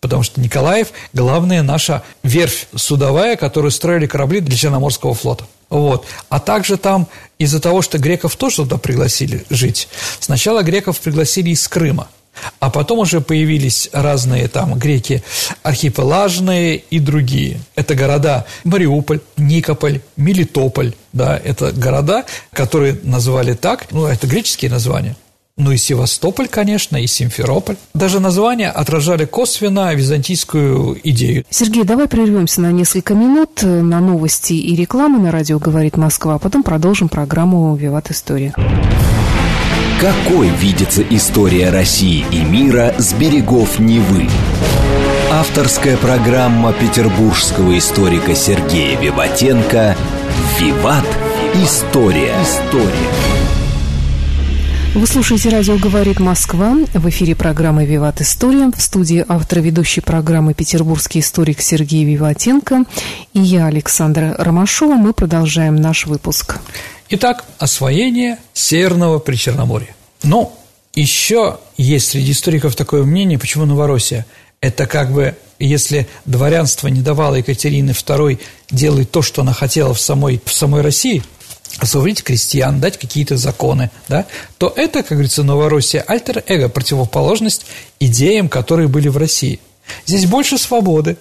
[0.00, 5.46] потому что Николаев– главная наша верфь судовая, которую строили корабли для Черноморского флота.
[5.70, 6.06] Вот.
[6.28, 9.88] А также там из-за того, что греков тоже туда пригласили жить,
[10.20, 12.08] сначала греков пригласили из Крыма,
[12.60, 15.22] а потом уже появились разные там греки
[15.62, 17.60] архипелажные и другие.
[17.74, 20.94] Это города Мариуполь, Никополь, Мелитополь.
[21.12, 25.16] Да, это города, которые назвали так, ну, это греческие названия.
[25.56, 27.76] Ну и Севастополь, конечно, и Симферополь.
[27.94, 31.44] Даже названия отражали косвенно византийскую идею.
[31.48, 36.38] Сергей, давай прервемся на несколько минут на новости и рекламу на радио «Говорит Москва», а
[36.40, 38.52] потом продолжим программу «Виват История».
[40.00, 44.28] Какой видится история России и мира с берегов Невы?
[45.30, 49.96] Авторская программа петербургского историка Сергея Виватенко
[50.58, 51.06] «Виват.
[51.54, 52.34] История».
[52.42, 53.33] История.
[54.94, 56.76] Вы слушаете «Радио говорит Москва».
[56.94, 58.70] В эфире программы «Виват История».
[58.70, 62.84] В студии автор ведущей программы петербургский историк Сергей Виватенко
[63.32, 64.94] и я, Александра Ромашова.
[64.94, 66.58] Мы продолжаем наш выпуск.
[67.10, 69.96] Итак, освоение Северного Причерноморья.
[70.22, 70.56] Но
[70.94, 74.26] еще есть среди историков такое мнение, почему Новороссия.
[74.60, 78.38] Это как бы, если дворянство не давало Екатерине II
[78.70, 81.24] делать то, что она хотела в самой, в самой России–
[81.78, 84.26] освободить крестьян, дать какие-то законы, да,
[84.58, 87.66] то это, как говорится, Новороссия, альтер-эго, противоположность
[88.00, 89.60] идеям, которые были в России.
[90.06, 91.16] Здесь больше свободы,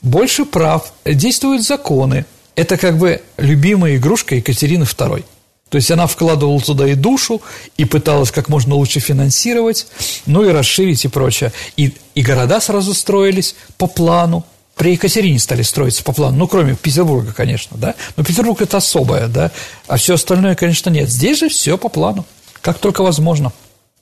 [0.00, 2.26] больше прав, действуют законы.
[2.56, 5.24] Это как бы любимая игрушка Екатерины II.
[5.68, 7.40] То есть она вкладывала туда и душу,
[7.78, 9.86] и пыталась как можно лучше финансировать,
[10.26, 11.50] ну и расширить и прочее.
[11.78, 14.44] И, и города сразу строились по плану,
[14.76, 19.28] при Екатерине стали строиться по плану, ну, кроме Петербурга, конечно, да, но Петербург– это особое,
[19.28, 19.50] да,
[19.86, 21.08] а все остальное, конечно, нет.
[21.08, 22.24] Здесь же все по плану,
[22.60, 23.52] как только возможно.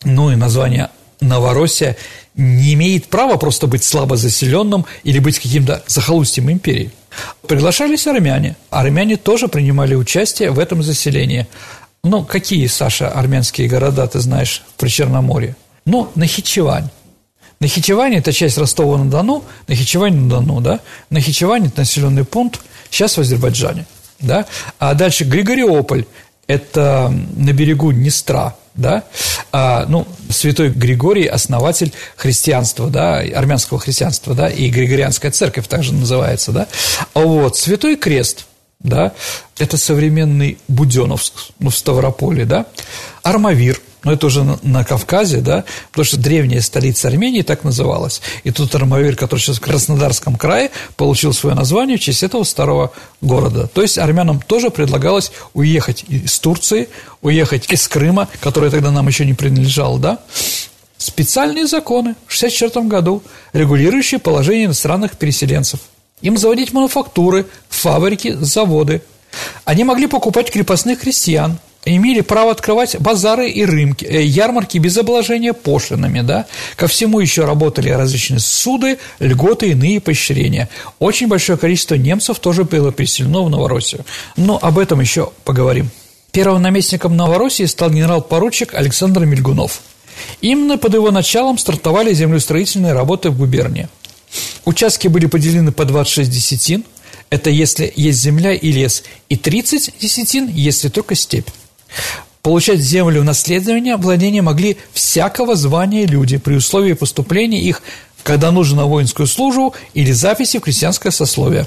[0.05, 1.97] Ну и название Новороссия
[2.35, 6.91] не имеет права просто быть слабо заселенным или быть каким-то захолустьем империи.
[7.47, 8.57] Приглашались армяне.
[8.71, 11.47] Армяне тоже принимали участие в этом заселении.
[12.03, 15.57] Ну, какие, Саша, армянские города ты знаешь в Причерноморье?
[15.85, 16.89] Ну, Нахичевань,
[17.61, 20.81] Нахичевань– это часть Ростова-на-Дону, Нахичевань-на-Дону, да?
[21.11, 23.85] Нахичевань– это населенный пункт сейчас в Азербайджане,
[24.19, 24.47] да?
[24.79, 26.07] А дальше Григориополь–
[26.47, 29.05] это на берегу Днестра, да,
[29.53, 36.53] а, ну, святой Григорий– основатель христианства, да, армянского христианства, да, и Григорианская церковь также называется,
[36.53, 36.67] да,
[37.13, 38.47] а вот Святой Крест,
[38.79, 39.13] да,
[39.59, 42.65] это современный Буденовск, ну, в Ставрополе, да,
[43.23, 48.21] Армавир– но это уже на Кавказе, да, потому что древняя столица Армении так называлась.
[48.45, 52.93] И тут Армавир, который сейчас в Краснодарском крае, получил свое название в честь этого старого
[53.21, 53.69] города.
[53.69, 56.89] То есть армянам тоже предлагалось уехать из Турции,
[57.23, 60.19] уехать из Крыма, который тогда нам еще не принадлежал, да,
[60.97, 65.81] специальные законы в 1964 году, регулирующие положение иностранных переселенцев.
[66.21, 69.03] Им заводить мануфактуры, фабрики, заводы.
[69.65, 75.53] Они могли покупать крепостных крестьян, имели право открывать базары и рынки, э, ярмарки без обложения
[75.53, 76.47] пошлинами, да.
[76.77, 80.69] Ко всему еще работали различные суды, льготы, иные поощрения.
[80.99, 84.05] Очень большое количество немцев тоже было переселено в Новороссию.
[84.37, 85.91] Но об этом еще поговорим.
[86.33, 89.81] Первым наместником Новороссии стал генерал-поручик Александр Мельгунов.
[90.41, 93.89] Именно под его началом стартовали землеустроительные работы в губернии.
[94.65, 96.85] Участки были поделены по 26 десятин,
[97.31, 101.49] это если есть земля и лес, и 30 десятин, если только степь.
[102.43, 107.83] Получать землю в наследование владения могли всякого звания люди при условии поступления их,
[108.23, 111.67] когда нужно на воинскую службу или записи в крестьянское сословие.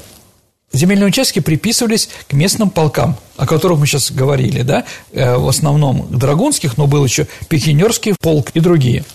[0.71, 6.07] Земельные участки приписывались к местным полкам, о которых мы сейчас говорили, да, э, в основном
[6.09, 9.05] драгунских, но был еще пикинерский полк и другие.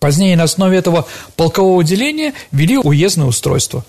[0.00, 3.84] Позднее на основе этого полкового деления ввели уездное устройство.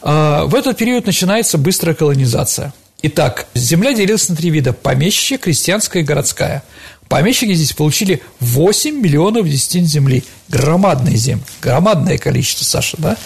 [0.00, 2.72] А, в этот период начинается быстрая колонизация–
[3.08, 6.64] Итак, земля делилась на три вида– помещичья, крестьянская и городская.
[7.06, 10.24] Помещики здесь получили 8 миллионов десятин земли.
[10.48, 13.16] Громадная земля, громадное количество, Саша, да?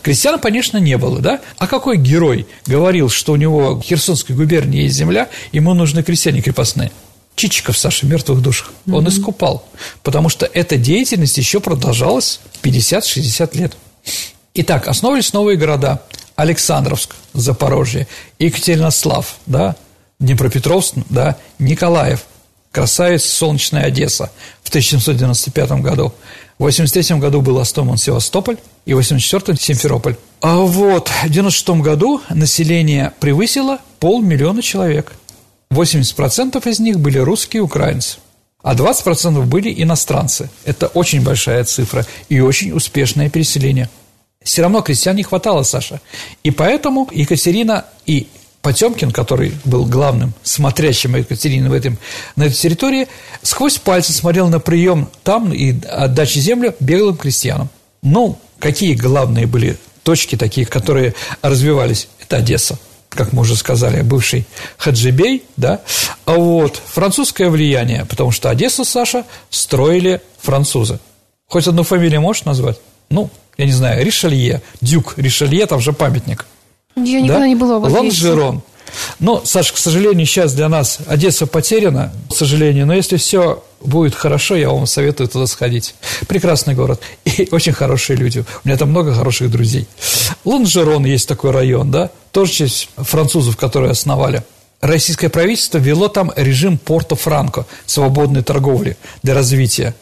[0.00, 1.42] Крестьян, конечно, не было, да?
[1.58, 6.40] А какой герой говорил, что у него в Херсонской губернии есть земля, ему нужны крестьяне
[6.40, 6.90] крепостные?
[7.36, 8.72] Чичиков, Саша, мертвых душах.
[8.86, 8.96] Mm-hmm.
[8.96, 9.68] Он искупал,
[10.02, 13.76] потому что эта деятельность еще продолжалась 50-60 лет.
[14.54, 16.00] Итак, основывались новые города–
[16.38, 18.06] Александровск, Запорожье,
[18.38, 19.74] Екатеринослав, да,
[20.20, 22.20] Днепропетровск, да, Николаев,
[22.70, 24.30] красавец солнечная Одесса
[24.62, 26.14] в 1795 году.
[26.58, 30.14] В 83 году был основан Севастополь и в 84 Симферополь.
[30.40, 35.14] А вот в 96 году население превысило полмиллиона человек.
[35.72, 38.18] 80% из них были русские и украинцы
[38.62, 40.50] а 20% были иностранцы.
[40.64, 43.88] Это очень большая цифра и очень успешное переселение.
[44.48, 46.00] Все равно крестьян не хватало, Саша.
[46.42, 48.28] И поэтому Екатерина и
[48.62, 51.98] Потемкин, который был главным смотрящим Екатерины в этом,
[52.34, 53.08] на этой территории,
[53.42, 57.68] сквозь пальцы смотрел на прием там и отдачи землю беглым крестьянам.
[58.00, 62.08] Ну, какие главные были точки такие, которые развивались?
[62.18, 62.78] Это Одесса
[63.10, 65.80] как мы уже сказали, бывший Хаджибей, да,
[66.26, 71.00] а вот французское влияние, потому что Одессу, Саша, строили французы.
[71.48, 72.78] Хоть одну фамилию можешь назвать?
[73.10, 76.46] Ну, я не знаю, Ришелье, Дюк Ришелье, там же памятник.
[76.96, 77.48] Я никогда да?
[77.48, 77.98] не была в Одессе.
[78.00, 78.62] Лонжерон.
[79.18, 84.14] Но, Саша, к сожалению, сейчас для нас Одесса потеряна, к сожалению, но если все будет
[84.14, 85.94] хорошо, я вам советую туда сходить.
[86.26, 88.44] Прекрасный город и очень хорошие люди.
[88.64, 89.86] У меня там много хороших друзей.
[90.44, 94.42] Лонжерон есть такой район, да, тоже честь французов, которые основали.
[94.80, 99.94] Российское правительство вело там режим Порто-Франко, свободной торговли для развития.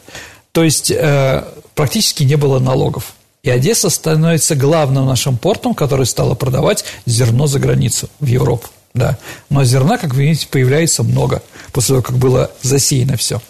[0.51, 1.43] То есть э,
[1.77, 3.13] практически не было налогов.
[3.43, 8.67] И Одесса становится главным нашим портом, который стало продавать зерно за границу, в Европу.
[8.93, 9.17] Да.
[9.49, 13.41] Но зерна, как вы видите, появляется много, после того, как было засеяно все.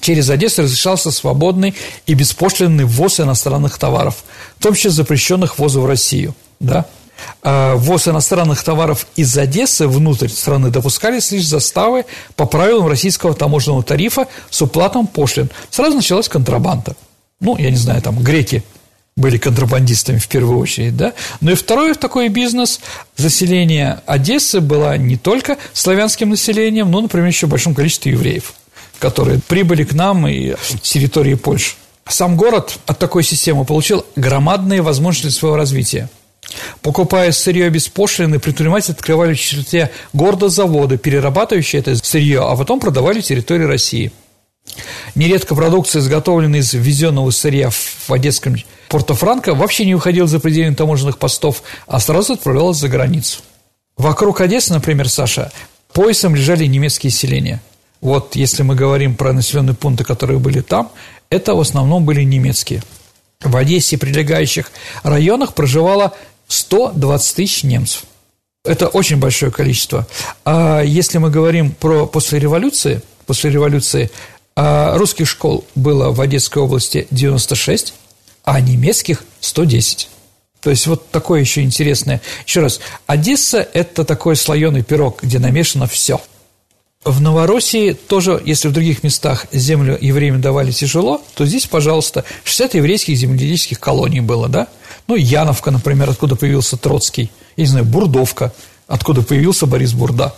[0.00, 1.74] Через Одессу разрешался свободный
[2.06, 4.24] и беспошлинный ввоз иностранных товаров,
[4.58, 6.34] в том числе запрещенных ввоза в Россию.
[6.60, 6.84] Да?
[7.42, 13.82] А ввоз иностранных товаров из Одессы внутрь страны допускались лишь заставы по правилам российского таможенного
[13.82, 15.48] тарифа с уплатом пошлин.
[15.70, 16.96] Сразу началась контрабанда.
[17.40, 18.62] Ну, я не знаю, там греки
[19.16, 21.14] были контрабандистами в первую очередь, да.
[21.40, 22.80] Но и второй такой бизнес
[23.16, 28.52] заселение Одессы было не только славянским населением, но, например, еще в большом количестве евреев,
[28.98, 31.76] которые прибыли к нам и с территории Польши.
[32.08, 36.08] Сам город от такой системы получил громадные возможности своего развития.
[36.80, 42.78] Покупая сырье без пошлины, предприниматели открывали в черте города заводы, перерабатывающие это сырье, а потом
[42.78, 44.12] продавали территории России.
[45.14, 48.56] Нередко продукция, изготовленная из ввезенного сырья в Одесском
[48.88, 53.40] Порто-Франко, вообще не уходила за пределы таможенных постов, а сразу отправлялась за границу.
[53.96, 55.50] Вокруг Одессы, например, Саша,
[55.92, 57.62] поясом лежали немецкие селения.
[58.00, 60.92] Вот если мы говорим про населенные пункты, которые были там,
[61.30, 62.82] это в основном были немецкие.
[63.40, 64.70] В Одессе и прилегающих
[65.02, 66.14] районах проживало
[66.48, 68.04] 120 тысяч немцев.
[68.64, 70.06] Это очень большое количество.
[70.44, 74.10] А если мы говорим про после революции, после революции
[74.56, 77.92] а русских школ было в Одесской области 96,
[78.44, 80.08] а немецких 110.
[80.60, 82.22] То есть вот такое еще интересное.
[82.46, 86.20] Еще раз, Одесса– это такой слоеный пирог, где намешано все.
[87.04, 92.74] В Новороссии тоже, если в других местах землю евреям давали тяжело, то здесь, пожалуйста, 60
[92.74, 94.66] еврейских земледельческих колоний было, да?
[95.06, 97.30] Ну, Яновка, например, откуда появился Троцкий.
[97.56, 98.52] Я не знаю, Бурдовка,
[98.88, 100.34] откуда появился Борис Бурда.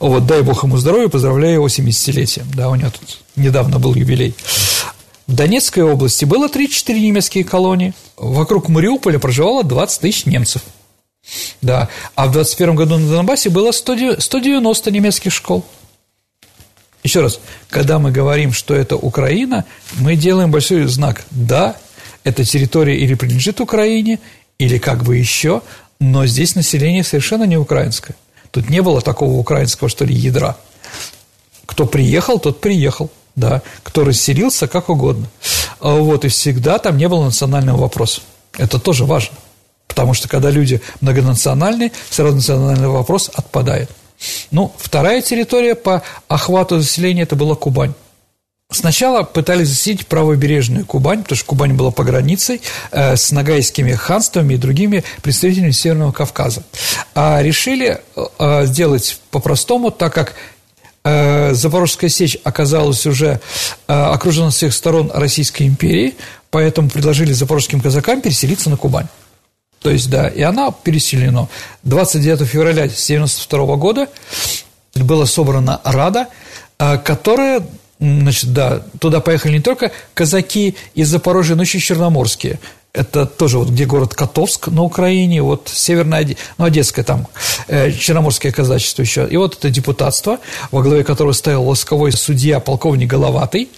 [0.00, 2.46] Вот, дай бог ему здоровья, поздравляю его 70-летием.
[2.54, 4.34] Да, у него тут недавно был юбилей.
[5.26, 7.92] В Донецкой области было 3-4 немецкие колонии.
[8.16, 10.62] Вокруг Мариуполя проживало 20 тысяч немцев.
[11.60, 11.88] Да.
[12.14, 15.64] А в 21 году на Донбассе было 190 немецких школ.
[17.04, 19.64] Еще раз, когда мы говорим, что это Украина,
[19.98, 21.76] мы делаем большой знак «да»,
[22.24, 24.18] эта территория или принадлежит Украине,
[24.58, 25.62] или как бы еще,
[26.00, 28.16] но здесь население совершенно не украинское.
[28.50, 30.56] Тут не было такого украинского, что ли, ядра.
[31.66, 33.62] Кто приехал, тот приехал, да.
[33.82, 35.28] Кто расселился, как угодно.
[35.80, 38.22] А вот, и всегда там не было национального вопроса.
[38.56, 39.36] Это тоже важно.
[39.86, 43.90] Потому что когда люди многонациональные, сразу национальный вопрос отпадает.
[44.50, 47.94] Ну, вторая территория по охвату заселения– это была Кубань.
[48.70, 54.54] Сначала пытались заселить правобережную Кубань, потому что Кубань была по границе э, с нагайскими ханствами
[54.54, 56.62] и другими представителями Северного Кавказа.
[57.14, 60.34] А решили э, сделать по-простому, так как
[61.02, 63.40] э, Запорожская сечь оказалась уже
[63.86, 66.16] э, окружена с всех сторон Российской империей,
[66.50, 69.08] поэтому предложили запорожским казакам переселиться на Кубань.
[69.80, 71.48] То есть, да, и она переселена.
[71.84, 74.08] 29 февраля 1992 года
[74.94, 76.26] была собрана Рада,
[76.78, 77.62] э, которая
[78.00, 82.60] Значит, да, туда поехали не только казаки из Запорожья, но еще и черноморские.
[82.92, 86.26] Это тоже вот где город Котовск на Украине, вот северная,
[86.56, 87.26] ну, Одесское там,
[87.66, 89.26] э, черноморское казачество еще.
[89.28, 90.38] И вот это депутатство,
[90.70, 93.68] во главе которого стоял лосковой судья полковник Головатый,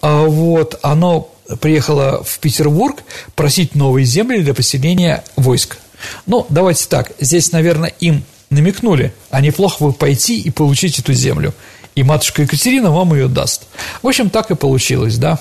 [0.00, 3.02] а вот оно приехало в Петербург
[3.34, 5.78] просить новые земли для поселения войск.
[6.26, 11.52] Ну, давайте так, здесь, наверное, им намекнули, а неплохо бы пойти и получить эту землю.
[11.96, 13.66] И матушка Екатерина вам ее даст.
[14.02, 15.40] В общем, так и получилось, да.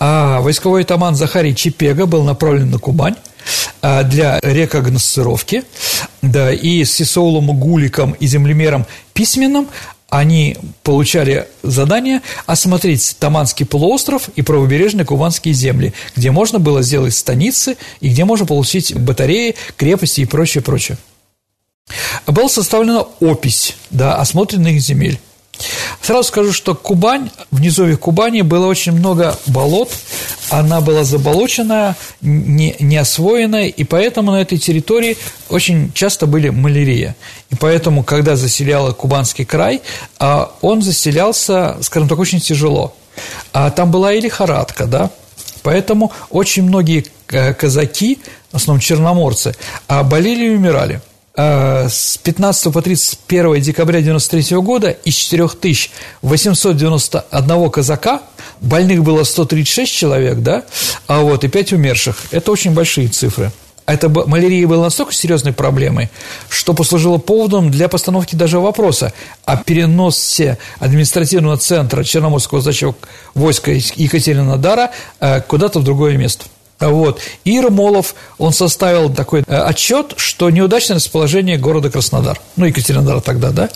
[0.00, 3.14] А войсковой атаман Захарий Чепега был направлен на Кубань
[3.82, 5.64] а, для рекогносцировки,
[6.22, 9.68] да, и с Исаулом Гуликом и землемером Письменным
[10.08, 17.76] они получали задание осмотреть Таманский полуостров и правобережные кубанские земли, где можно было сделать станицы
[18.00, 20.98] и где можно получить батареи, крепости и прочее, прочее.
[22.26, 25.18] Была составлена опись да, осмотренных земель.
[26.02, 29.90] Сразу скажу, что Кубань, в низовьях Кубани было очень много болот,
[30.50, 35.16] она была заболоченная, не, не освоенная, и поэтому на этой территории
[35.48, 37.14] очень часто были малярия.
[37.50, 39.80] И поэтому, когда заселяла Кубанский край,
[40.18, 42.94] а, он заселялся, скажем так, очень тяжело.
[43.52, 45.10] А там была и лихорадка, да,
[45.62, 48.18] Поэтому очень многие э, казаки,
[48.52, 49.54] в основном черноморцы,
[49.88, 51.00] а, болели и умирали–
[51.36, 58.22] с 15 по 31 декабря 1993 года из 4891 казака
[58.60, 60.62] больных было 136 человек, да,
[61.06, 62.16] а вот и 5 умерших.
[62.30, 63.50] Это очень большие цифры.
[63.86, 66.08] Это малярия была настолько серьезной проблемой,
[66.48, 69.12] что послужило поводом для постановки даже вопроса
[69.44, 72.94] о переносе административного центра Черноморского казачьего
[73.34, 76.46] войска Екатеринодара э, куда-то в другое место.
[76.80, 77.20] Вот.
[77.44, 83.50] И Ермолов, он составил такой э, отчет, что неудачное расположение города Краснодар, ну, Екатеринодар тогда,
[83.50, 83.70] да,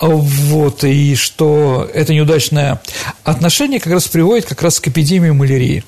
[0.00, 2.80] вот, и что это неудачное
[3.24, 5.84] отношение как раз приводит как раз к эпидемии малярии.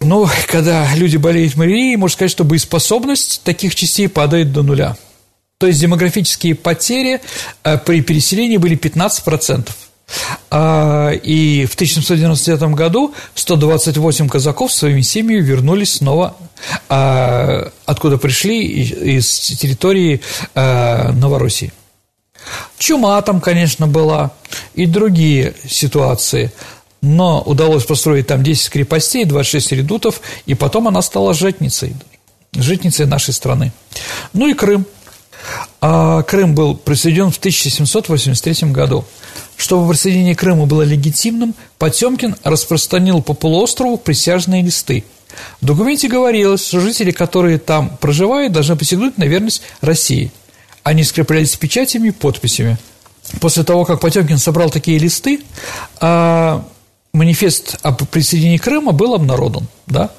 [0.00, 4.96] Но когда люди болеют малярией, можно сказать, что боеспособность таких частей падает до нуля.
[5.58, 7.20] То есть демографические потери
[7.62, 9.68] э, при переселении были 15%.
[10.50, 16.36] А, и в 1799 году 128 казаков своими семьями вернулись снова,
[16.88, 20.20] а, откуда пришли, из территории
[20.54, 21.72] а, Новороссии.
[22.78, 24.32] Чума там, конечно, была,
[24.74, 26.52] и другие ситуации,
[27.00, 31.94] но удалось построить там 10 крепостей, 26 редутов, и потом она стала житницей,
[32.52, 33.72] житницей нашей страны.
[34.32, 34.86] Ну и Крым.
[35.80, 39.04] Крым был присоединен в 1783 году.
[39.62, 45.04] Чтобы присоединение Крыма было легитимным, Потемкин распространил по полуострову присяжные листы.
[45.60, 50.32] В документе говорилось, что жители, которые там проживают, должны посягнуть на верность России.
[50.82, 52.76] Они скреплялись печатями и подписями.
[53.40, 55.44] После того, как Потемкин собрал такие листы,
[56.00, 56.66] а,
[57.12, 60.10] манифест о присоединении Крыма был обнародован, да,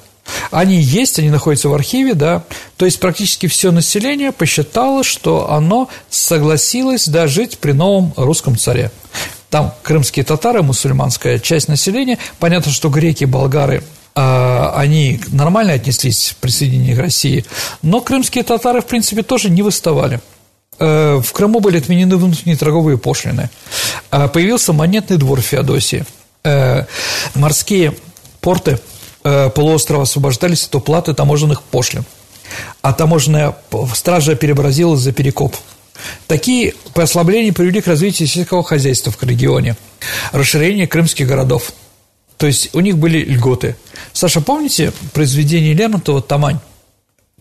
[0.51, 2.43] они есть, они находятся в архиве, да.
[2.77, 8.91] То есть практически все население посчитало, что оно согласилось да, жить при новом русском царе.
[9.49, 12.17] Там крымские татары, мусульманская часть населения.
[12.39, 13.83] Понятно, что греки, болгары
[14.15, 17.45] а, они нормально отнеслись к присоединению к России,
[17.81, 20.21] но крымские татары, в принципе, тоже не выставали.
[20.79, 23.49] Э, в Крыму были отменены внутренние торговые пошлины.
[24.11, 26.05] А, появился монетный двор Феодосии.
[26.43, 26.85] Э,
[27.35, 27.95] морские
[28.39, 28.92] порты– Э,
[29.23, 32.05] полуострова освобождались от уплаты таможенных пошлин,
[32.81, 33.55] а таможенная
[33.95, 35.55] стража переобразилась за перекоп.
[36.27, 39.77] Такие послабления привели к развитию сельского хозяйства в регионе,
[40.31, 41.71] расширение крымских городов.
[42.37, 43.75] То есть у них были льготы.
[44.11, 46.59] Саша, помните произведение Лермонтова «Тамань»?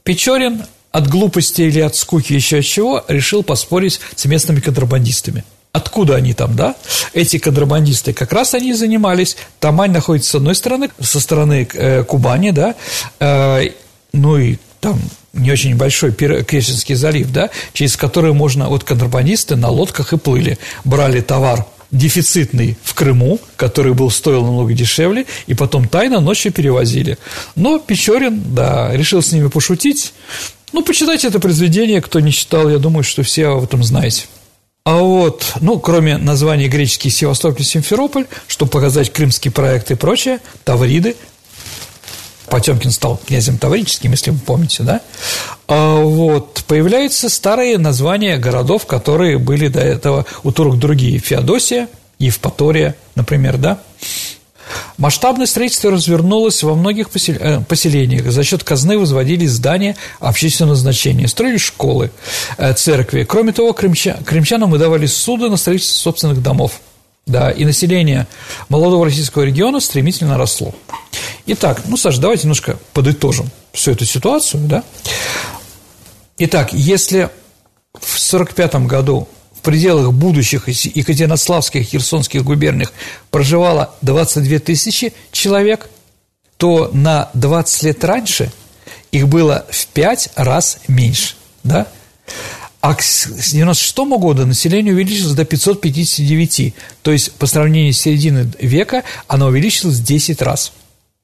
[0.04, 5.44] Печорин от глупости или от скуки еще от чего решил поспорить с местными контрабандистами–
[5.74, 6.76] Откуда они там, да?
[7.14, 9.38] Эти контрабандисты, как раз они занимались.
[9.58, 12.74] Тамань находится с одной стороны, со стороны э, Кубани, да,
[13.20, 13.70] э,
[14.12, 15.00] ну и там
[15.32, 20.58] не очень большой Керченский залив, да, через который можно, вот контрабандисты на лодках и плыли,
[20.84, 27.16] брали товар дефицитный в Крыму, который был стоил намного дешевле, и потом тайно ночью перевозили.
[27.54, 30.12] Но Печорин, да, решил с ними пошутить.
[30.74, 34.24] Ну, почитайте это произведение, кто не читал, я думаю, что все об этом знаете.
[34.84, 41.14] А вот, ну, кроме названий греческий Севастополь, Симферополь, чтобы показать крымский проект и прочее, Тавриды,
[42.48, 45.00] Потемкин стал князем Таврическим, если вы помните, да?
[45.68, 51.18] А вот, появляются старые названия городов, которые были до этого у турок другие.
[51.18, 53.78] Феодосия, Евпатория, например, да?
[54.98, 58.30] Масштабное строительство развернулось во многих э, поселениях.
[58.30, 62.10] За счет казны возводились здания общественного значения, строили школы,
[62.58, 63.24] э, церкви.
[63.24, 66.80] Кроме того, крымчанам выдавали суды на строительство собственных домов.
[67.24, 68.26] Да, и население
[68.68, 70.74] молодого российского региона стремительно росло.
[71.46, 74.82] Итак, ну, Саша, давайте немножко подытожим всю эту ситуацию, да.
[76.38, 77.30] Итак, если
[77.94, 79.28] в 1945 году
[79.62, 82.92] в пределах будущих Екатеринославских Херсонских губерниях
[83.30, 85.88] проживало 22 тысячи человек,
[86.56, 88.50] то на 20 лет раньше
[89.12, 91.36] их было в 5 раз меньше.
[91.62, 91.86] Да?
[92.80, 96.74] А к 96 году население увеличилось до 559.
[97.02, 100.72] То есть, по сравнению с серединой века, оно увеличилось в 10 раз.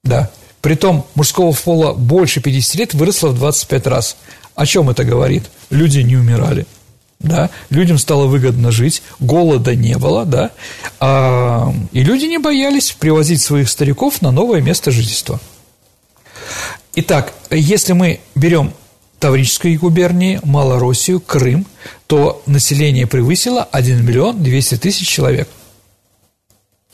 [0.05, 0.31] Да.
[0.61, 4.17] Притом мужского пола больше 50 лет выросло в 25 раз.
[4.55, 5.43] О чем это говорит?
[5.71, 6.67] Люди не умирали.
[7.21, 10.53] Да, людям стало выгодно жить, голода не было, да,
[11.01, 15.41] а, и люди не боялись привозить своих стариков на новое место жительства.
[16.95, 18.73] Итак, если мы берем
[19.19, 21.67] Таврической губернии, Малороссию, Крым,
[22.07, 25.49] то население превысило 1 миллион 200 тысяч человек.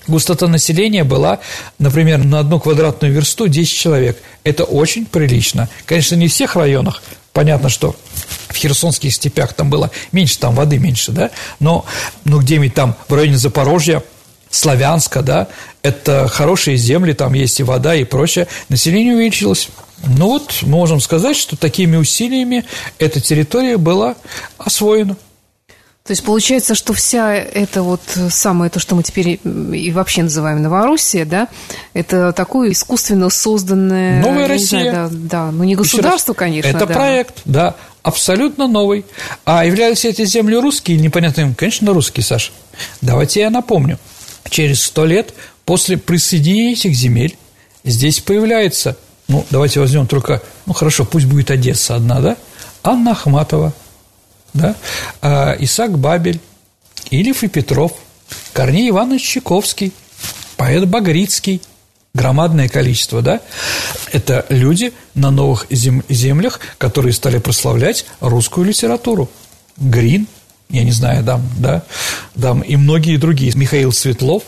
[0.07, 1.41] Густота населения была,
[1.79, 4.23] например, на одну квадратную версту 10 человек.
[4.43, 5.69] Это очень прилично.
[5.87, 7.03] Конечно, не в всех районах.
[7.35, 7.97] Понятно, что
[8.49, 11.85] в херсонских степях там было меньше, там воды меньше, да, но
[12.25, 14.05] ну, где-нибудь там в районе Запорожья,
[14.51, 15.49] Славянска, да,
[15.83, 18.47] это хорошие земли, там есть и вода, и прочее.
[18.69, 19.69] Население увеличилось.
[20.07, 22.65] Ну вот, можем сказать, что такими усилиями
[23.01, 24.15] эта территория была
[24.57, 25.17] освоена.
[26.07, 30.61] То есть получается, что вся это вот самое то, что мы теперь и вообще называем
[30.61, 31.49] Новороссия, да,
[31.95, 34.21] это такое искусственно созданное...
[34.21, 34.91] Новая Россия.
[34.91, 36.69] Знаю, да, да, ну не государство, конечно.
[36.69, 36.93] Это да.
[36.93, 39.07] проект, да, абсолютно новый.
[39.47, 41.55] А являлись эти земли русские или непонятно?
[41.57, 42.53] Конечно, русские, Саша.
[43.01, 43.99] Давайте я напомню.
[44.51, 45.33] Через сто лет
[45.65, 47.39] после присоединения этих земель
[47.83, 52.37] здесь появляется, ну, давайте возьмем только, ну, хорошо, пусть будет Одесса одна, да,
[52.83, 53.73] Анна Ахматова–
[54.55, 54.77] да,
[55.21, 56.41] а Исаак Бабель,
[57.11, 57.93] Ильев и Петров,
[58.53, 59.93] Корней Иванович Чайковский,
[60.57, 61.61] поэт Багрицкий,
[62.15, 63.41] громадное количество, да,
[64.13, 69.29] это люди на новых зем- землях, которые стали прославлять русскую литературу.
[69.77, 70.29] Грин,
[70.71, 71.83] я не знаю, дам, да,
[72.37, 74.45] дам, и многие другие, Михаил Светлов,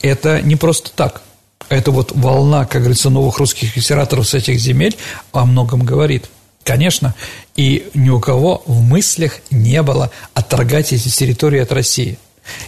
[0.00, 1.22] это не просто так.
[1.68, 4.96] Это вот волна, как говорится, новых русских литераторов с этих земель
[5.32, 6.30] о многом говорит–
[6.68, 7.14] Конечно,
[7.56, 12.18] и ни у кого в мыслях не было отторгать эти территории от России.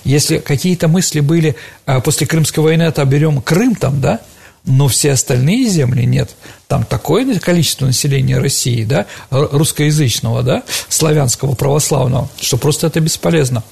[0.05, 4.21] Если какие-то мысли были а, после Крымской войны, это берем Крым там, да,
[4.65, 6.31] но все остальные земли нет.
[6.67, 13.63] Там такое количество населения России, да, русскоязычного, да, славянского, православного, что просто это бесполезно.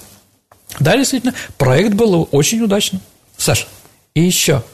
[0.79, 3.01] Да, действительно, проект был очень удачным.
[3.39, 3.67] Саш,
[4.13, 4.63] и еще–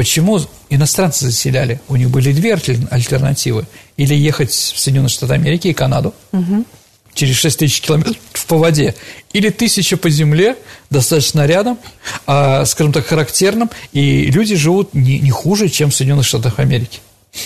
[0.00, 0.40] Почему
[0.70, 1.78] иностранцы заселяли?
[1.86, 3.66] У них были две альтернативы.
[3.98, 6.64] Или ехать в Соединенные Штаты Америки и Канаду угу.
[7.12, 8.94] через 6 тысяч километров по воде,
[9.34, 10.56] или тысяча по земле,
[10.88, 11.78] достаточно рядом,
[12.26, 17.00] а, скажем так, характерным, и люди живут не, не хуже, чем в Соединенных Штатах Америки.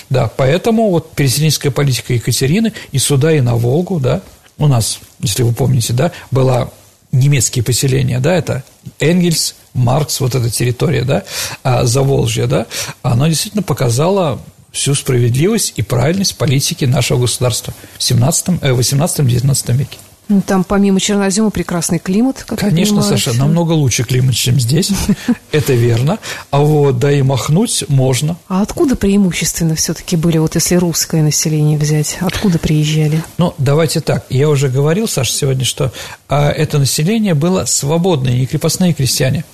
[0.09, 4.23] Да, поэтому вот переселенческая политика Екатерины и сюда, и на Волгу, да,
[4.59, 6.71] у нас, если вы помните, да, была
[7.11, 8.63] немецкие поселения, да, это
[9.01, 11.25] Энгельс, Маркс, вот эта территория, да,
[11.63, 12.67] а, Заволжья, да,
[13.03, 19.99] она действительно показала всю справедливость и правильность политики нашего государства в 18-19 э, веке.
[20.29, 24.91] Ну, там помимо чернозема прекрасный климат, как Конечно, Саша, намного лучше климат, чем здесь.
[25.53, 26.19] Это верно.
[26.51, 28.39] А вот да и махнуть можно.
[28.49, 33.23] А откуда преимущественно все-таки были, вот если русское население взять, откуда приезжали?
[33.37, 34.25] Ну, давайте так.
[34.31, 35.93] Я уже говорил, Саша, сегодня, что
[36.29, 39.45] а, это население было свободное, не крепостные крестьяне.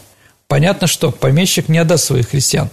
[0.51, 2.71] Понятно, что помещик не отдаст своих крестьян.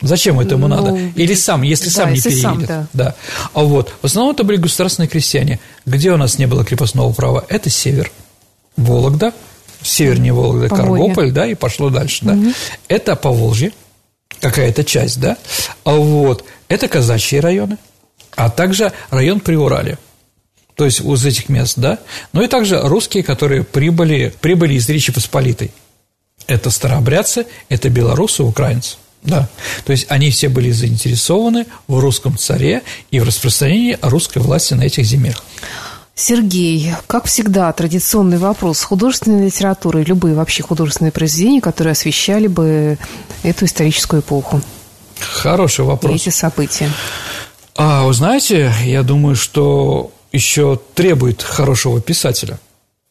[0.00, 0.98] Зачем это ему ну, надо?
[1.14, 2.42] Или сам, если да, сам не если переедет.
[2.42, 2.86] Сам, да.
[2.92, 3.14] да.
[3.54, 5.60] А вот, в основном это были государственные крестьяне.
[5.86, 7.44] Где у нас не было крепостного права?
[7.48, 8.10] Это север.
[8.76, 9.32] Вологда,
[9.82, 11.04] севернее Вологда, Поволье.
[11.04, 12.32] Каргополь, да, и пошло дальше, да.
[12.32, 12.52] Угу.
[12.88, 13.70] Это Поволжье,
[14.40, 15.36] какая-то часть, да.
[15.84, 17.78] А вот, это казачьи районы,
[18.34, 20.00] а также район Приуралия.
[20.74, 22.00] То есть из этих мест, да.
[22.32, 25.70] Ну и также русские, которые прибыли, прибыли из Речи Посполитой.
[26.46, 28.96] Это старообрядцы, это белорусы, украинцы.
[29.22, 29.48] Да,
[29.84, 34.82] то есть они все были заинтересованы в русском царе и в распространении русской власти на
[34.84, 35.42] этих землях.
[36.14, 38.82] Сергей, как всегда, традиционный вопрос.
[38.82, 42.98] Художественной литературы, любые вообще художественные произведения, которые освещали бы
[43.42, 44.62] эту историческую эпоху.
[45.20, 46.12] Хороший вопрос.
[46.12, 46.90] И эти события.
[47.74, 52.58] А, вы знаете, я думаю, что еще требует хорошего писателя.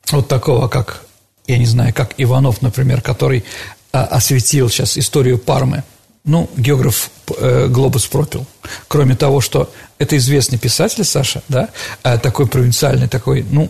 [0.09, 1.04] Вот такого, как,
[1.47, 3.43] я не знаю, как Иванов, например, который
[3.91, 5.83] а, осветил сейчас историю Пармы–
[6.25, 8.45] ну, географ э, Глобус пропил.
[8.87, 11.69] Кроме того, что это известный писатель, Саша, да,
[12.03, 13.69] э, такой провинциальный, такой, ну,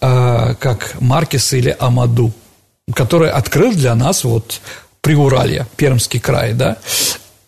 [0.00, 2.32] э, как Маркес или Амаду,
[2.94, 4.60] который открыл для нас вот
[5.02, 6.78] Приуралье, Пермский край, да.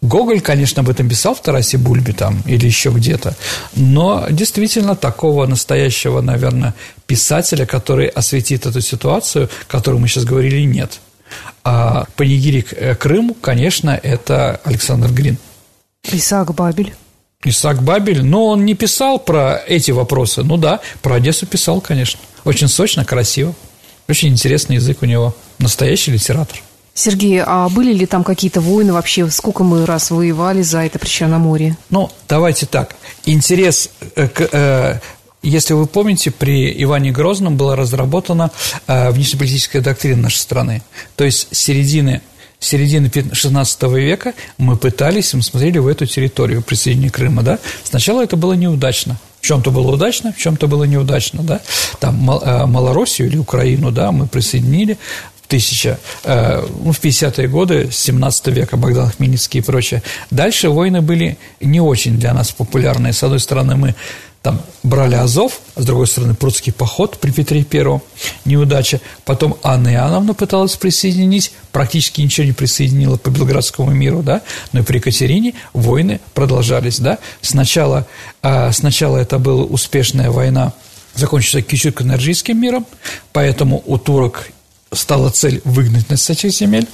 [0.06, 3.36] Гоголь, конечно, об этом писал в Тарасе Бульбе там или еще где-то,
[3.74, 6.74] но действительно такого настоящего, наверное,
[7.06, 11.00] писателя, который осветит эту ситуацию, о которой мы сейчас говорили, нет–
[11.64, 15.36] а панигирик э, Крыму, конечно, это Александр Грин.
[16.04, 16.94] Исаак Бабель.
[17.44, 20.42] Исаак Бабель, но он не писал про эти вопросы.
[20.42, 22.20] Ну да, про Одессу писал, конечно.
[22.44, 23.54] Очень сочно, красиво.
[24.08, 25.34] Очень интересный язык у него.
[25.58, 26.56] Настоящий литератор.
[26.96, 29.28] Сергей, а были ли там какие-то войны вообще?
[29.28, 31.76] Сколько мы раз воевали за это Причерноморье?
[31.90, 32.96] Ну, давайте так.
[33.26, 35.00] Интерес э, к э,
[35.42, 38.50] если вы помните, при Иване Грозном была разработана
[38.86, 40.82] э, внешнеполитическая доктрина нашей страны.
[41.16, 42.22] То есть с середины
[42.58, 47.58] середины 16 века мы пытались, мы смотрели в эту территорию присоединения Крыма, да.
[47.84, 49.18] Сначала это было неудачно.
[49.42, 51.60] В чем-то было удачно, в чем-то было неудачно, да.
[52.00, 54.98] Там Малороссию или Украину, да, мы присоединили,
[55.48, 60.02] тысяча, э, ну, в 50-е годы 17 века, Богдан Хмельницкий и прочее.
[60.30, 63.12] Дальше войны были не очень для нас популярные.
[63.12, 63.94] С одной стороны, мы
[64.46, 68.00] там брали Азов, а с другой стороны прусский поход при Петре Первом,
[68.44, 69.00] неудача.
[69.24, 74.82] Потом Анна Иоанновна пыталась присоединить, практически ничего не присоединила по Белградскому миру, да, но и
[74.84, 77.18] при Екатерине войны продолжались, да.
[77.40, 78.06] Сначала,
[78.42, 80.74] э, сначала это была успешная война,
[81.16, 82.86] закончится Кичук-Энерджийским миром,
[83.32, 84.48] поэтому у турок
[84.92, 86.86] стала цель выгнать нас с этих земель.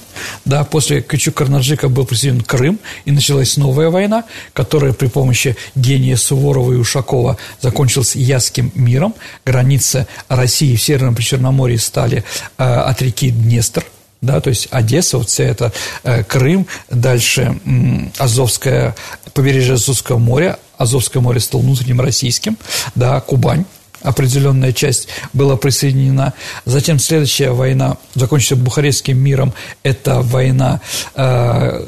[0.45, 4.23] Да, после Качук-Карнаджика был присоединен Крым, и началась новая война,
[4.53, 9.13] которая при помощи гения Суворова и Ушакова закончилась Ясским миром.
[9.45, 12.23] Границы России в Северном Причерноморье стали
[12.57, 13.85] э, от реки Днестр,
[14.21, 15.71] да, то есть Одесса, вот вся это
[16.03, 17.69] э, Крым, дальше э,
[18.17, 18.95] Азовское,
[19.33, 22.57] побережье Азовского моря, Азовское море стало внутренним российским,
[22.95, 23.65] да, Кубань,
[24.03, 26.33] определенная часть была присоединена.
[26.65, 30.81] Затем следующая война, закончится Бухарестским миром, это война
[31.15, 31.85] э,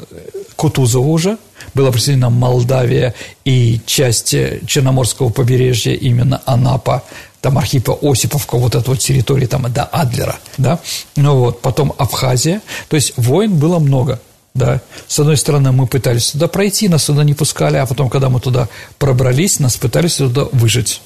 [0.56, 1.38] Кутузова уже,
[1.74, 3.14] была присоединена Молдавия
[3.44, 4.34] и часть
[4.66, 7.04] Черноморского побережья, именно Анапа,
[7.40, 10.80] там Архипа Осиповка, вот эта вот территория там до Адлера, да,
[11.14, 14.20] ну вот, потом Абхазия, то есть войн было много,
[14.56, 14.80] да.
[15.06, 18.40] С одной стороны, мы пытались туда пройти, нас туда не пускали, а потом, когда мы
[18.40, 21.02] туда пробрались, нас пытались туда выжить.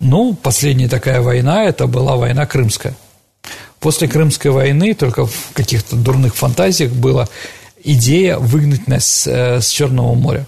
[0.00, 2.94] Ну, последняя такая война– это была война Крымская.
[3.80, 7.28] После Крымской войны только в каких-то дурных фантазиях была
[7.82, 10.46] идея выгнать нас э, с Черного моря.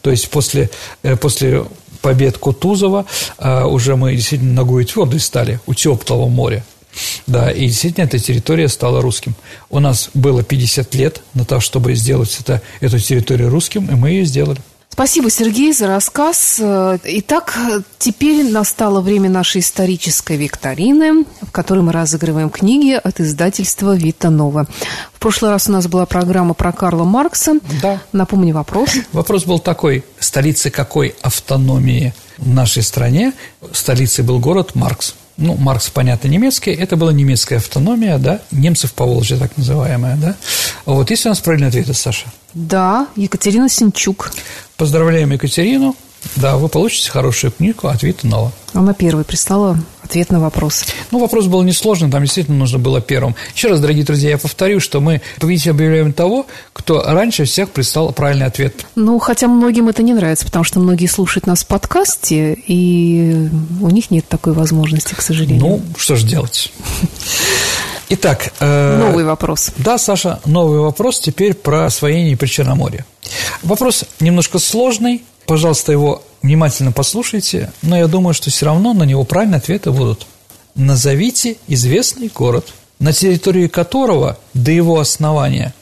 [0.00, 0.70] То есть после,
[1.02, 1.64] э, после
[2.00, 3.06] побед Кутузова
[3.38, 6.64] э, уже мы действительно ногой твердой стали у теплого моря.
[7.26, 9.34] Да, и действительно эта территория стала русским.
[9.70, 14.10] У нас было 50 лет на то, чтобы сделать это, эту территорию русским, и мы
[14.10, 14.60] ее сделали.
[14.92, 16.60] Спасибо, Сергей, за рассказ.
[16.60, 17.58] Итак,
[17.98, 24.68] теперь настало время нашей исторической викторины, в которой мы разыгрываем книги от издательства «Вита Нова».
[25.14, 27.54] В прошлый раз у нас была программа про Карла Маркса.
[27.80, 28.02] Да.
[28.12, 28.90] Напомни вопрос.
[29.12, 30.04] Вопрос был такой.
[30.20, 33.32] Столица какой автономии в нашей стране?
[33.72, 35.14] Столицей был город Маркс.
[35.38, 36.70] Ну, Маркс, понятно, немецкий.
[36.70, 40.36] Это была немецкая автономия, да, немцев по Волжье, так называемая, да.
[40.84, 42.26] Вот, есть у нас правильный ответ, Саша?
[42.54, 44.30] Да, Екатерина Синчук.
[44.76, 45.96] Поздравляем Екатерину.
[46.36, 48.52] Да, вы получите хорошую книгу от Витанова.
[48.74, 50.84] Она первой прислала ответ на вопрос.
[51.10, 53.34] Ну, вопрос был несложный, там действительно нужно было первым.
[53.54, 58.12] Еще раз, дорогие друзья, я повторю, что мы победитель объявляем того, кто раньше всех прислал
[58.12, 58.86] правильный ответ.
[58.94, 63.48] Ну, хотя многим это не нравится, потому что многие слушают нас в подкасте, и
[63.80, 65.60] у них нет такой возможности, к сожалению.
[65.60, 66.72] Ну, что же делать?
[68.10, 68.52] Итак.
[68.60, 69.70] Э, новый вопрос.
[69.78, 73.06] Да, Саша, новый вопрос теперь про освоение Причерноморья.
[73.62, 79.24] Вопрос немножко сложный, пожалуйста, его внимательно послушайте, но я думаю, что все равно на него
[79.24, 80.26] правильные ответы будут.
[80.74, 85.74] Назовите известный город, на территории которого до его основания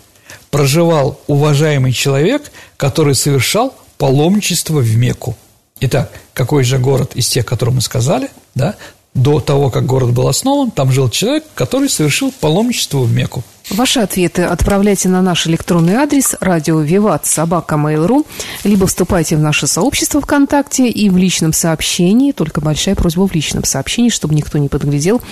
[0.51, 5.37] проживал уважаемый человек, который совершал паломничество в Мекку.
[5.81, 8.77] Итак, какой же город из тех, которые мы сказали, да,
[9.15, 13.43] до того, как город был основан, там жил человек, который совершил паломничество в Мекку.
[13.71, 18.27] Ваши ответы отправляйте на наш электронный адрес радио Виват собака Mail.ru,
[18.65, 23.63] либо вступайте в наше сообщество ВКонтакте и в личном сообщении, только большая просьба в личном
[23.63, 25.23] сообщении, чтобы никто не подглядел,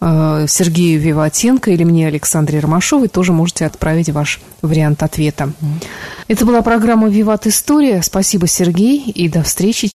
[0.00, 5.52] э, Сергею Виватенко или мне, Александре Ромашовой, тоже можете отправить ваш вариант ответа.
[6.28, 8.02] Это была программа «Виват История».
[8.02, 9.88] Спасибо, Сергей, и до встречи